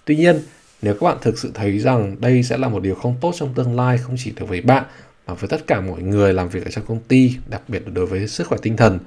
Tuy 0.05 0.17
nhiên, 0.17 0.41
nếu 0.83 0.95
các 0.95 1.07
bạn 1.07 1.17
thực 1.23 1.39
sự 1.39 1.51
thấy 1.55 1.79
rằng 1.79 2.17
đây 2.21 2.43
sẽ 2.43 2.59
là 2.59 2.69
một 2.69 2.83
điều 2.83 2.95
không 2.95 3.17
tốt 3.21 3.35
trong 3.37 3.55
tương 3.55 3.77
lai 3.77 3.99
không 3.99 4.17
chỉ 4.19 4.33
đối 4.37 4.47
với 4.47 4.61
bạn 4.61 4.85
Ờ, 5.31 5.35
với 5.35 5.49
tất 5.49 5.67
cả 5.67 5.81
mọi 5.81 6.03
người 6.03 6.35
làm 6.35 6.49
việc 6.49 6.65
ở 6.65 6.71
trong 6.71 6.87
công 6.87 7.01
ty, 7.09 7.37
đặc 7.49 7.63
biệt 7.69 7.83
là 7.87 7.91
đối 7.95 8.07
với 8.07 8.29
sức 8.29 8.47
khỏe 8.47 8.59
tinh 8.63 8.77
thần, 8.77 8.99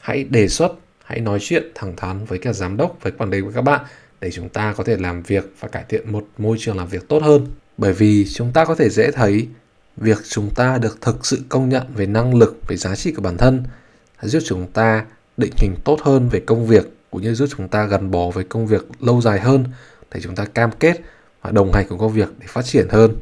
hãy 0.00 0.24
đề 0.24 0.48
xuất, 0.48 0.72
hãy 1.04 1.20
nói 1.20 1.38
chuyện 1.40 1.72
thẳng 1.74 1.96
thắn 1.96 2.24
với 2.24 2.38
cả 2.38 2.52
giám 2.52 2.76
đốc, 2.76 2.96
với 3.02 3.12
quản 3.12 3.30
lý 3.30 3.40
của 3.40 3.50
các 3.54 3.62
bạn 3.62 3.84
để 4.20 4.30
chúng 4.30 4.48
ta 4.48 4.72
có 4.76 4.84
thể 4.84 4.96
làm 4.96 5.22
việc 5.22 5.52
và 5.60 5.68
cải 5.68 5.84
thiện 5.88 6.12
một 6.12 6.26
môi 6.38 6.56
trường 6.60 6.76
làm 6.76 6.88
việc 6.88 7.08
tốt 7.08 7.22
hơn. 7.22 7.46
Bởi 7.78 7.92
vì 7.92 8.26
chúng 8.34 8.52
ta 8.52 8.64
có 8.64 8.74
thể 8.74 8.90
dễ 8.90 9.10
thấy 9.10 9.48
việc 9.96 10.18
chúng 10.28 10.50
ta 10.54 10.78
được 10.78 10.98
thực 11.00 11.26
sự 11.26 11.40
công 11.48 11.68
nhận 11.68 11.82
về 11.94 12.06
năng 12.06 12.34
lực, 12.34 12.60
về 12.68 12.76
giá 12.76 12.96
trị 12.96 13.12
của 13.12 13.22
bản 13.22 13.36
thân 13.36 13.64
giúp 14.22 14.42
chúng 14.46 14.66
ta 14.72 15.04
định 15.36 15.52
hình 15.56 15.74
tốt 15.84 16.00
hơn 16.02 16.28
về 16.28 16.40
công 16.40 16.66
việc 16.66 16.88
cũng 17.10 17.22
như 17.22 17.34
giúp 17.34 17.48
chúng 17.56 17.68
ta 17.68 17.86
gắn 17.86 18.10
bó 18.10 18.30
với 18.30 18.44
công 18.44 18.66
việc 18.66 18.86
lâu 19.00 19.20
dài 19.20 19.40
hơn 19.40 19.64
để 20.14 20.20
chúng 20.20 20.34
ta 20.34 20.44
cam 20.44 20.70
kết 20.80 21.00
và 21.42 21.50
đồng 21.50 21.72
hành 21.72 21.86
cùng 21.88 21.98
công 21.98 22.12
việc 22.12 22.28
để 22.40 22.46
phát 22.48 22.64
triển 22.64 22.86
hơn. 22.90 23.14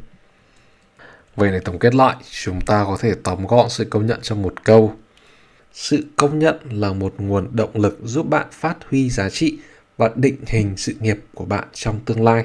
Vậy 1.36 1.50
để 1.50 1.60
tổng 1.60 1.78
kết 1.78 1.94
lại, 1.94 2.16
chúng 2.42 2.60
ta 2.60 2.84
có 2.84 2.96
thể 3.00 3.14
tóm 3.22 3.46
gọn 3.46 3.70
sự 3.70 3.84
công 3.84 4.06
nhận 4.06 4.18
trong 4.22 4.42
một 4.42 4.64
câu. 4.64 4.96
Sự 5.72 6.06
công 6.16 6.38
nhận 6.38 6.56
là 6.70 6.92
một 6.92 7.14
nguồn 7.18 7.48
động 7.56 7.70
lực 7.74 7.98
giúp 8.04 8.28
bạn 8.28 8.46
phát 8.52 8.76
huy 8.90 9.10
giá 9.10 9.30
trị 9.30 9.58
và 9.96 10.10
định 10.14 10.36
hình 10.46 10.76
sự 10.76 10.94
nghiệp 11.00 11.18
của 11.34 11.44
bạn 11.44 11.64
trong 11.72 12.00
tương 12.04 12.24
lai. 12.24 12.44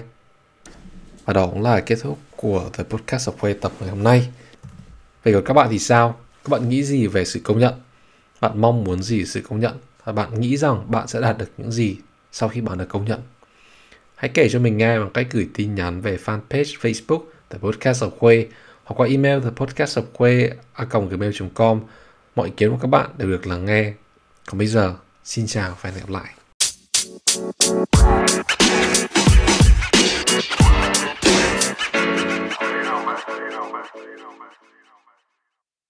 Và 1.25 1.33
đó 1.33 1.47
cũng 1.47 1.61
là 1.61 1.79
kết 1.79 1.99
thúc 2.01 2.19
của 2.35 2.69
The 2.73 2.83
Podcast 2.83 3.29
of 3.29 3.33
Way 3.39 3.53
tập 3.61 3.71
ngày 3.79 3.89
hôm 3.89 4.03
nay. 4.03 4.29
Vậy 5.23 5.33
còn 5.33 5.43
các 5.45 5.53
bạn 5.53 5.67
thì 5.71 5.79
sao? 5.79 6.19
Các 6.43 6.49
bạn 6.49 6.69
nghĩ 6.69 6.83
gì 6.83 7.07
về 7.07 7.25
sự 7.25 7.39
công 7.43 7.59
nhận? 7.59 7.73
Bạn 8.41 8.61
mong 8.61 8.83
muốn 8.83 9.03
gì 9.03 9.25
sự 9.25 9.41
công 9.41 9.59
nhận? 9.59 9.73
Và 10.03 10.13
bạn 10.13 10.41
nghĩ 10.41 10.57
rằng 10.57 10.91
bạn 10.91 11.07
sẽ 11.07 11.21
đạt 11.21 11.37
được 11.37 11.51
những 11.57 11.71
gì 11.71 11.97
sau 12.31 12.49
khi 12.49 12.61
bạn 12.61 12.77
được 12.77 12.89
công 12.89 13.05
nhận? 13.05 13.19
Hãy 14.15 14.31
kể 14.33 14.49
cho 14.49 14.59
mình 14.59 14.77
nghe 14.77 14.99
bằng 14.99 15.09
cách 15.13 15.27
gửi 15.31 15.49
tin 15.53 15.75
nhắn 15.75 16.01
về 16.01 16.17
fanpage 16.25 16.79
Facebook 16.81 17.21
The 17.49 17.57
Podcast 17.57 18.03
of 18.03 18.11
Way 18.19 18.45
hoặc 18.91 19.03
qua 19.03 19.07
email 19.07 19.39
The 19.43 19.49
Podcast 19.55 19.99
of 19.99 20.03
quê 20.13 20.49
a 20.73 20.85
gmail.com. 20.85 21.79
Mọi 22.35 22.47
ý 22.47 22.53
kiến 22.57 22.71
của 22.71 22.77
các 22.81 22.87
bạn 22.87 23.09
đều 23.17 23.29
được 23.29 23.47
lắng 23.47 23.65
nghe. 23.65 23.93
Còn 24.45 24.57
bây 24.57 24.67
giờ, 24.67 24.95
xin 25.23 25.47
chào 25.47 25.77
và 25.81 25.89
hẹn 25.89 25.99
gặp 25.99 26.09
lại. 26.09 26.33